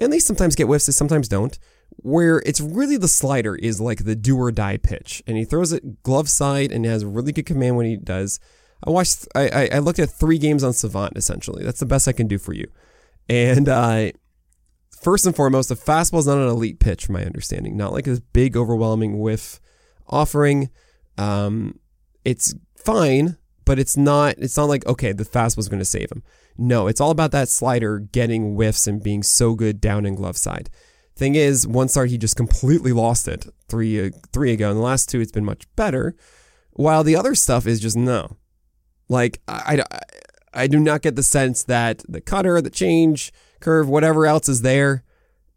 And 0.00 0.12
they 0.12 0.18
sometimes 0.18 0.56
get 0.56 0.66
whiffs, 0.66 0.86
they 0.86 0.92
sometimes 0.92 1.28
don't. 1.28 1.58
Where 1.98 2.42
it's 2.44 2.60
really 2.60 2.96
the 2.96 3.08
slider 3.08 3.54
is 3.54 3.80
like 3.80 4.04
the 4.04 4.16
do 4.16 4.36
or 4.36 4.50
die 4.50 4.78
pitch, 4.78 5.22
and 5.26 5.36
he 5.36 5.44
throws 5.44 5.72
it 5.72 6.02
glove 6.02 6.28
side 6.28 6.72
and 6.72 6.84
has 6.84 7.04
really 7.04 7.30
good 7.32 7.46
command 7.46 7.76
when 7.76 7.86
he 7.86 7.96
does. 7.96 8.40
I 8.84 8.90
watched, 8.90 9.28
I, 9.34 9.68
I, 9.72 9.78
looked 9.78 10.00
at 10.00 10.10
three 10.10 10.36
games 10.36 10.64
on 10.64 10.72
Savant 10.72 11.16
essentially. 11.16 11.64
That's 11.64 11.80
the 11.80 11.86
best 11.86 12.08
I 12.08 12.12
can 12.12 12.26
do 12.26 12.36
for 12.36 12.52
you. 12.52 12.66
And 13.28 13.68
uh, 13.68 14.10
first 15.04 15.26
and 15.26 15.36
foremost, 15.36 15.68
the 15.68 15.76
fastball 15.76 16.18
is 16.18 16.26
not 16.26 16.38
an 16.38 16.48
elite 16.48 16.80
pitch, 16.80 17.04
from 17.06 17.12
my 17.12 17.24
understanding. 17.24 17.76
Not 17.76 17.92
like 17.92 18.06
this 18.06 18.20
big, 18.20 18.56
overwhelming 18.56 19.20
whiff 19.20 19.60
offering. 20.08 20.70
Um, 21.18 21.78
it's 22.24 22.54
fine, 22.76 23.36
but 23.64 23.78
it's 23.78 23.96
not. 23.96 24.36
It's 24.38 24.56
not 24.56 24.64
like 24.64 24.86
okay, 24.86 25.12
the 25.12 25.24
fastball 25.24 25.58
is 25.58 25.68
going 25.68 25.78
to 25.78 25.84
save 25.84 26.10
him. 26.10 26.22
No, 26.56 26.86
it's 26.86 27.00
all 27.00 27.10
about 27.10 27.32
that 27.32 27.48
slider 27.48 27.98
getting 27.98 28.54
whiffs 28.54 28.86
and 28.86 29.02
being 29.02 29.22
so 29.22 29.54
good 29.54 29.80
down 29.80 30.06
in 30.06 30.14
glove 30.14 30.36
side. 30.36 30.70
Thing 31.16 31.34
is, 31.34 31.66
one 31.66 31.88
start 31.88 32.10
he 32.10 32.18
just 32.18 32.36
completely 32.36 32.92
lost 32.92 33.28
it 33.28 33.46
three 33.68 34.06
uh, 34.06 34.10
three 34.32 34.52
ago. 34.52 34.70
In 34.70 34.76
the 34.76 34.82
last 34.82 35.08
two, 35.08 35.20
it's 35.20 35.32
been 35.32 35.44
much 35.44 35.64
better. 35.76 36.16
While 36.72 37.04
the 37.04 37.14
other 37.14 37.34
stuff 37.34 37.66
is 37.66 37.78
just 37.78 37.96
no. 37.96 38.36
Like 39.08 39.40
I, 39.46 39.82
I, 39.90 40.00
I 40.62 40.66
do 40.66 40.80
not 40.80 41.02
get 41.02 41.14
the 41.14 41.22
sense 41.22 41.62
that 41.64 42.02
the 42.08 42.20
cutter, 42.20 42.60
the 42.60 42.70
change, 42.70 43.32
curve, 43.60 43.88
whatever 43.88 44.26
else 44.26 44.48
is 44.48 44.62
there. 44.62 45.04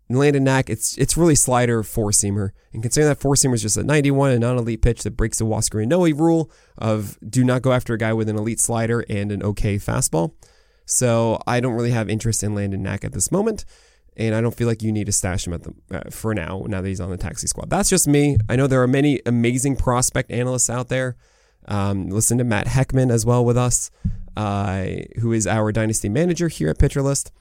Landon 0.09 0.45
Knack, 0.45 0.69
it's 0.69 0.97
it's 0.97 1.17
really 1.17 1.35
slider 1.35 1.83
four 1.83 2.11
seamer. 2.11 2.51
And 2.71 2.81
considering 2.81 3.09
that 3.09 3.19
four 3.19 3.35
seamer 3.35 3.55
is 3.55 3.61
just 3.61 3.77
a 3.77 3.83
91 3.83 4.31
and 4.31 4.41
non 4.41 4.57
elite 4.57 4.81
pitch 4.81 5.03
that 5.03 5.17
breaks 5.17 5.39
the 5.39 5.45
Huascar 5.45 5.85
Ynoa 5.85 6.17
rule 6.17 6.49
of 6.77 7.17
do 7.27 7.43
not 7.43 7.61
go 7.61 7.73
after 7.73 7.93
a 7.93 7.97
guy 7.97 8.13
with 8.13 8.29
an 8.29 8.37
elite 8.37 8.59
slider 8.59 9.03
and 9.09 9.31
an 9.31 9.43
okay 9.43 9.75
fastball. 9.75 10.33
So 10.85 11.41
I 11.45 11.59
don't 11.59 11.73
really 11.73 11.91
have 11.91 12.09
interest 12.09 12.43
in 12.43 12.55
Landon 12.55 12.81
Knack 12.81 13.03
at 13.03 13.11
this 13.11 13.31
moment. 13.31 13.65
And 14.15 14.33
I 14.33 14.41
don't 14.41 14.55
feel 14.55 14.67
like 14.67 14.81
you 14.81 14.91
need 14.91 15.05
to 15.05 15.11
stash 15.11 15.45
him 15.45 15.53
at 15.53 15.63
the 15.63 15.73
uh, 15.91 16.09
for 16.09 16.33
now. 16.33 16.63
Now 16.67 16.81
that 16.81 16.87
he's 16.87 17.01
on 17.01 17.11
the 17.11 17.17
taxi 17.17 17.45
squad, 17.45 17.69
that's 17.69 17.89
just 17.89 18.07
me. 18.07 18.37
I 18.49 18.55
know 18.55 18.65
there 18.65 18.81
are 18.81 18.87
many 18.87 19.21
amazing 19.25 19.75
prospect 19.75 20.31
analysts 20.31 20.69
out 20.69 20.87
there. 20.87 21.17
Um, 21.67 22.09
listen 22.09 22.37
to 22.37 22.43
Matt 22.43 22.67
Heckman 22.67 23.11
as 23.11 23.25
well 23.25 23.45
with 23.45 23.57
us, 23.57 23.91
uh, 24.35 24.85
who 25.19 25.33
is 25.33 25.45
our 25.45 25.71
dynasty 25.71 26.09
manager 26.09 26.47
here 26.47 26.69
at 26.69 26.79
Pitcher 26.79 27.01
List. 27.01 27.31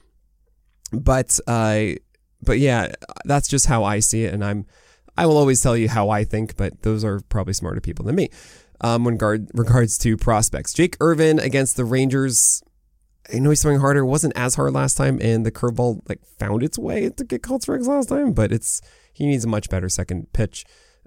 But 0.91 1.39
uh, 1.47 1.95
but 2.41 2.59
yeah, 2.59 2.91
that's 3.25 3.47
just 3.47 3.65
how 3.65 3.83
I 3.83 3.99
see 3.99 4.23
it, 4.23 4.33
and 4.33 4.43
I'm 4.43 4.65
I 5.17 5.25
will 5.25 5.37
always 5.37 5.61
tell 5.61 5.75
you 5.75 5.89
how 5.89 6.09
I 6.09 6.23
think, 6.23 6.57
but 6.57 6.81
those 6.83 7.03
are 7.03 7.21
probably 7.29 7.53
smarter 7.53 7.81
people 7.81 8.05
than 8.05 8.15
me. 8.15 8.29
Um, 8.81 9.03
when 9.03 9.17
guard, 9.17 9.49
regards 9.55 9.97
to 9.99 10.15
prospects, 10.17 10.71
Jake 10.71 10.95
Irvin 10.99 11.39
against 11.39 11.77
the 11.77 11.85
Rangers 11.85 12.61
I 13.33 13.39
know 13.39 13.49
he's 13.49 13.61
throwing 13.61 13.79
harder. 13.79 14.05
Wasn't 14.05 14.33
as 14.35 14.55
hard 14.55 14.73
last 14.73 14.95
time, 14.95 15.19
and 15.21 15.45
the 15.45 15.51
curveball 15.51 16.01
like 16.07 16.25
found 16.39 16.63
its 16.63 16.77
way 16.77 17.09
to 17.09 17.23
get 17.23 17.43
called 17.43 17.61
strikes 17.61 17.87
last 17.87 18.09
time, 18.09 18.33
but 18.33 18.51
it's 18.51 18.81
he 19.13 19.25
needs 19.25 19.45
a 19.45 19.49
much 19.49 19.69
better 19.69 19.89
second 19.89 20.31
pitch. 20.33 20.65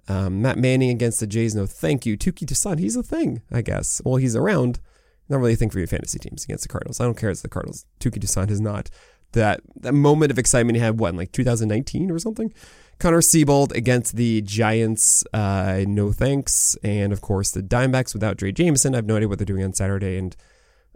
Um, 0.08 0.42
Matt 0.42 0.58
Manning 0.58 0.90
against 0.90 1.20
the 1.20 1.26
Jays, 1.26 1.54
no 1.54 1.66
thank 1.66 2.04
you. 2.04 2.16
Touki 2.16 2.46
Toussaint, 2.46 2.78
he's 2.78 2.96
a 2.96 3.02
thing, 3.02 3.42
I 3.50 3.62
guess. 3.62 4.02
Well, 4.04 4.16
he's 4.16 4.36
around. 4.36 4.80
Not 5.28 5.38
really 5.38 5.52
a 5.52 5.56
thing 5.56 5.70
for 5.70 5.78
your 5.78 5.86
fantasy 5.86 6.18
teams 6.18 6.44
against 6.44 6.64
the 6.64 6.68
Cardinals. 6.68 7.00
I 7.00 7.04
don't 7.04 7.16
care. 7.16 7.30
It's 7.30 7.42
the 7.42 7.48
Cardinals. 7.48 7.86
Touki 8.00 8.20
Toussaint 8.20 8.50
is 8.50 8.60
not 8.60 8.90
that 9.32 9.60
that 9.76 9.92
moment 9.92 10.30
of 10.30 10.38
excitement 10.38 10.76
he 10.76 10.82
had. 10.82 10.98
What 10.98 11.10
in 11.10 11.16
like 11.16 11.32
2019 11.32 12.10
or 12.10 12.18
something? 12.18 12.52
Connor 12.98 13.22
Seabold 13.22 13.74
against 13.74 14.16
the 14.16 14.42
Giants, 14.42 15.24
uh, 15.32 15.84
no 15.86 16.12
thanks, 16.12 16.76
and 16.84 17.14
of 17.14 17.22
course 17.22 17.50
the 17.50 17.62
Dimebacks 17.62 18.12
without 18.12 18.36
Drey 18.36 18.54
Jameson. 18.54 18.94
I 18.94 18.98
have 18.98 19.06
no 19.06 19.16
idea 19.16 19.28
what 19.28 19.38
they're 19.38 19.46
doing 19.46 19.64
on 19.64 19.72
Saturday, 19.72 20.18
and 20.18 20.36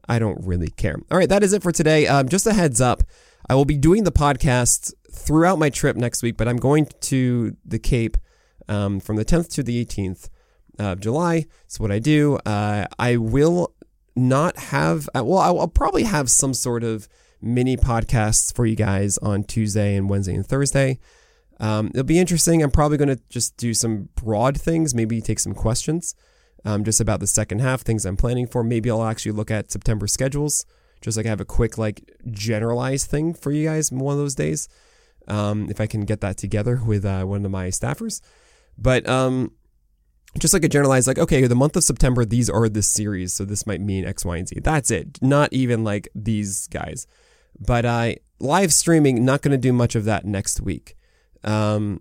I 0.06 0.18
don't 0.18 0.44
really 0.44 0.68
care. 0.68 0.96
All 1.10 1.16
right, 1.16 1.28
that 1.30 1.42
is 1.42 1.54
it 1.54 1.62
for 1.62 1.72
today. 1.72 2.06
Um, 2.06 2.28
just 2.28 2.46
a 2.46 2.52
heads 2.52 2.80
up, 2.80 3.04
I 3.48 3.54
will 3.54 3.64
be 3.64 3.76
doing 3.76 4.04
the 4.04 4.12
podcast 4.12 4.92
throughout 5.10 5.58
my 5.58 5.70
trip 5.70 5.96
next 5.96 6.22
week, 6.22 6.36
but 6.36 6.48
I'm 6.48 6.56
going 6.56 6.88
to 7.02 7.56
the 7.64 7.78
Cape 7.78 8.16
um, 8.68 9.00
from 9.00 9.16
the 9.16 9.24
10th 9.24 9.50
to 9.54 9.62
the 9.62 9.84
18th 9.84 10.28
of 10.78 11.00
July. 11.00 11.46
So 11.68 11.82
what 11.82 11.92
I 11.92 11.98
do, 11.98 12.36
uh, 12.46 12.86
I 12.98 13.16
will 13.16 13.74
not 14.16 14.56
have. 14.56 15.08
Uh, 15.14 15.24
well, 15.24 15.38
I'll 15.38 15.68
probably 15.68 16.04
have 16.04 16.30
some 16.30 16.54
sort 16.54 16.84
of 16.84 17.08
mini 17.40 17.76
podcasts 17.76 18.54
for 18.54 18.66
you 18.66 18.76
guys 18.76 19.18
on 19.18 19.44
Tuesday 19.44 19.96
and 19.96 20.08
Wednesday 20.08 20.34
and 20.34 20.46
Thursday. 20.46 20.98
Um, 21.60 21.88
it'll 21.88 22.04
be 22.04 22.18
interesting. 22.18 22.62
I'm 22.62 22.70
probably 22.70 22.96
going 22.96 23.16
to 23.16 23.20
just 23.28 23.56
do 23.56 23.74
some 23.74 24.08
broad 24.16 24.60
things, 24.60 24.94
maybe 24.94 25.20
take 25.20 25.38
some 25.38 25.54
questions 25.54 26.14
um, 26.64 26.84
just 26.84 27.00
about 27.00 27.20
the 27.20 27.26
second 27.26 27.60
half, 27.60 27.82
things 27.82 28.04
I'm 28.04 28.16
planning 28.16 28.46
for. 28.46 28.64
Maybe 28.64 28.90
I'll 28.90 29.04
actually 29.04 29.32
look 29.32 29.50
at 29.50 29.70
September 29.70 30.06
schedules, 30.06 30.64
just 31.00 31.16
like 31.16 31.26
I 31.26 31.28
have 31.28 31.40
a 31.40 31.44
quick, 31.44 31.78
like, 31.78 32.10
generalized 32.30 33.10
thing 33.10 33.34
for 33.34 33.52
you 33.52 33.68
guys 33.68 33.92
one 33.92 34.14
of 34.14 34.18
those 34.18 34.34
days, 34.34 34.68
um, 35.28 35.68
if 35.70 35.80
I 35.80 35.86
can 35.86 36.04
get 36.04 36.20
that 36.22 36.36
together 36.36 36.80
with 36.84 37.04
uh, 37.04 37.24
one 37.24 37.44
of 37.44 37.50
my 37.50 37.68
staffers. 37.68 38.20
But 38.76 39.08
um, 39.08 39.52
just 40.38 40.54
like 40.54 40.64
a 40.64 40.68
generalized, 40.68 41.06
like, 41.06 41.18
okay, 41.18 41.46
the 41.46 41.54
month 41.54 41.76
of 41.76 41.84
September, 41.84 42.24
these 42.24 42.50
are 42.50 42.68
the 42.68 42.82
series, 42.82 43.32
so 43.32 43.44
this 43.44 43.66
might 43.66 43.80
mean 43.80 44.04
X, 44.04 44.24
Y, 44.24 44.36
and 44.36 44.48
Z. 44.48 44.60
That's 44.62 44.90
it. 44.90 45.18
Not 45.22 45.52
even 45.52 45.84
like 45.84 46.08
these 46.14 46.66
guys. 46.68 47.06
But 47.58 47.84
uh, 47.84 48.14
live 48.40 48.72
streaming, 48.72 49.24
not 49.24 49.42
going 49.42 49.52
to 49.52 49.58
do 49.58 49.72
much 49.72 49.94
of 49.94 50.04
that 50.04 50.24
next 50.24 50.60
week. 50.60 50.96
Um, 51.44 52.00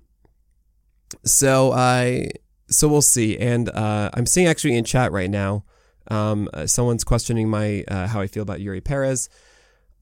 so 1.23 1.71
I 1.71 2.31
so 2.69 2.87
we'll 2.87 3.01
see. 3.01 3.37
And 3.37 3.69
uh, 3.69 4.09
I'm 4.13 4.25
seeing 4.25 4.47
actually 4.47 4.77
in 4.77 4.83
chat 4.83 5.11
right 5.11 5.29
now, 5.29 5.63
um, 6.09 6.49
uh, 6.53 6.65
someone's 6.65 7.03
questioning 7.03 7.49
my 7.49 7.83
uh, 7.87 8.07
how 8.07 8.21
I 8.21 8.27
feel 8.27 8.43
about 8.43 8.59
Eury 8.59 8.83
Perez. 8.83 9.29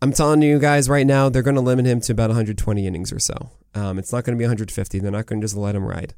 I'm 0.01 0.13
telling 0.13 0.41
you 0.41 0.57
guys 0.57 0.89
right 0.89 1.05
now, 1.05 1.29
they're 1.29 1.43
going 1.43 1.55
to 1.55 1.61
limit 1.61 1.85
him 1.85 2.01
to 2.01 2.11
about 2.11 2.29
120 2.29 2.87
innings 2.87 3.13
or 3.13 3.19
so. 3.19 3.51
Um, 3.75 3.99
it's 3.99 4.11
not 4.11 4.23
going 4.23 4.35
to 4.35 4.39
be 4.39 4.45
150. 4.45 4.99
They're 4.99 5.11
not 5.11 5.27
going 5.27 5.41
to 5.41 5.45
just 5.45 5.55
let 5.55 5.75
him 5.75 5.85
ride. 5.85 6.15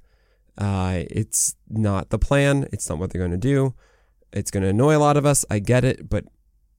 Uh, 0.57 1.03
it's 1.09 1.55
not 1.69 2.09
the 2.09 2.19
plan. 2.19 2.67
It's 2.71 2.89
not 2.89 2.99
what 2.99 3.11
they're 3.11 3.21
going 3.21 3.31
to 3.31 3.37
do. 3.37 3.73
It's 4.31 4.51
going 4.51 4.63
to 4.63 4.69
annoy 4.69 4.95
a 4.95 4.99
lot 4.99 5.17
of 5.17 5.25
us. 5.25 5.45
I 5.49 5.59
get 5.59 5.83
it, 5.83 6.09
but 6.09 6.25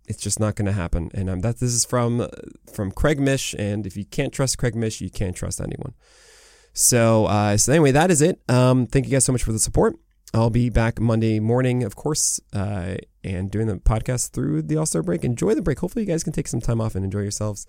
it's 0.06 0.22
just 0.22 0.38
not 0.38 0.54
going 0.54 0.66
to 0.66 0.72
happen. 0.72 1.10
And 1.14 1.30
um, 1.30 1.40
that 1.40 1.58
this 1.58 1.72
is 1.72 1.84
from 1.84 2.28
from 2.72 2.90
Craig 2.90 3.18
Mish. 3.20 3.54
And 3.58 3.86
if 3.86 3.96
you 3.96 4.04
can't 4.04 4.32
trust 4.32 4.58
Craig 4.58 4.74
Mish, 4.74 5.00
you 5.00 5.10
can't 5.10 5.36
trust 5.36 5.60
anyone. 5.60 5.94
So, 6.72 7.26
uh, 7.26 7.56
so 7.56 7.72
anyway, 7.72 7.92
that 7.92 8.10
is 8.10 8.20
it. 8.20 8.40
Um, 8.48 8.86
thank 8.86 9.06
you 9.06 9.12
guys 9.12 9.24
so 9.24 9.32
much 9.32 9.44
for 9.44 9.52
the 9.52 9.60
support. 9.60 9.96
I'll 10.34 10.50
be 10.50 10.68
back 10.68 11.00
Monday 11.00 11.38
morning, 11.38 11.84
of 11.84 11.94
course, 11.94 12.40
uh, 12.52 12.96
and 13.22 13.48
doing 13.52 13.68
the 13.68 13.76
podcast 13.76 14.32
through 14.32 14.62
the 14.62 14.76
All 14.76 14.86
Star 14.86 15.02
break. 15.02 15.22
Enjoy 15.22 15.54
the 15.54 15.62
break. 15.62 15.78
Hopefully, 15.78 16.04
you 16.04 16.10
guys 16.10 16.24
can 16.24 16.32
take 16.32 16.48
some 16.48 16.60
time 16.60 16.80
off 16.80 16.96
and 16.96 17.04
enjoy 17.04 17.20
yourselves. 17.20 17.66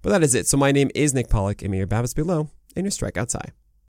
But 0.00 0.10
that 0.10 0.22
is 0.22 0.34
it. 0.34 0.46
So, 0.46 0.56
my 0.56 0.72
name 0.72 0.90
is 0.94 1.12
Nick 1.12 1.28
Pollack, 1.28 1.60
and 1.60 1.70
may 1.70 1.78
your 1.78 1.86
BABIPs 1.86 2.14
below 2.14 2.48
and 2.74 2.84
your 2.86 2.90
strikeouts 2.90 3.34
high. 3.34 3.52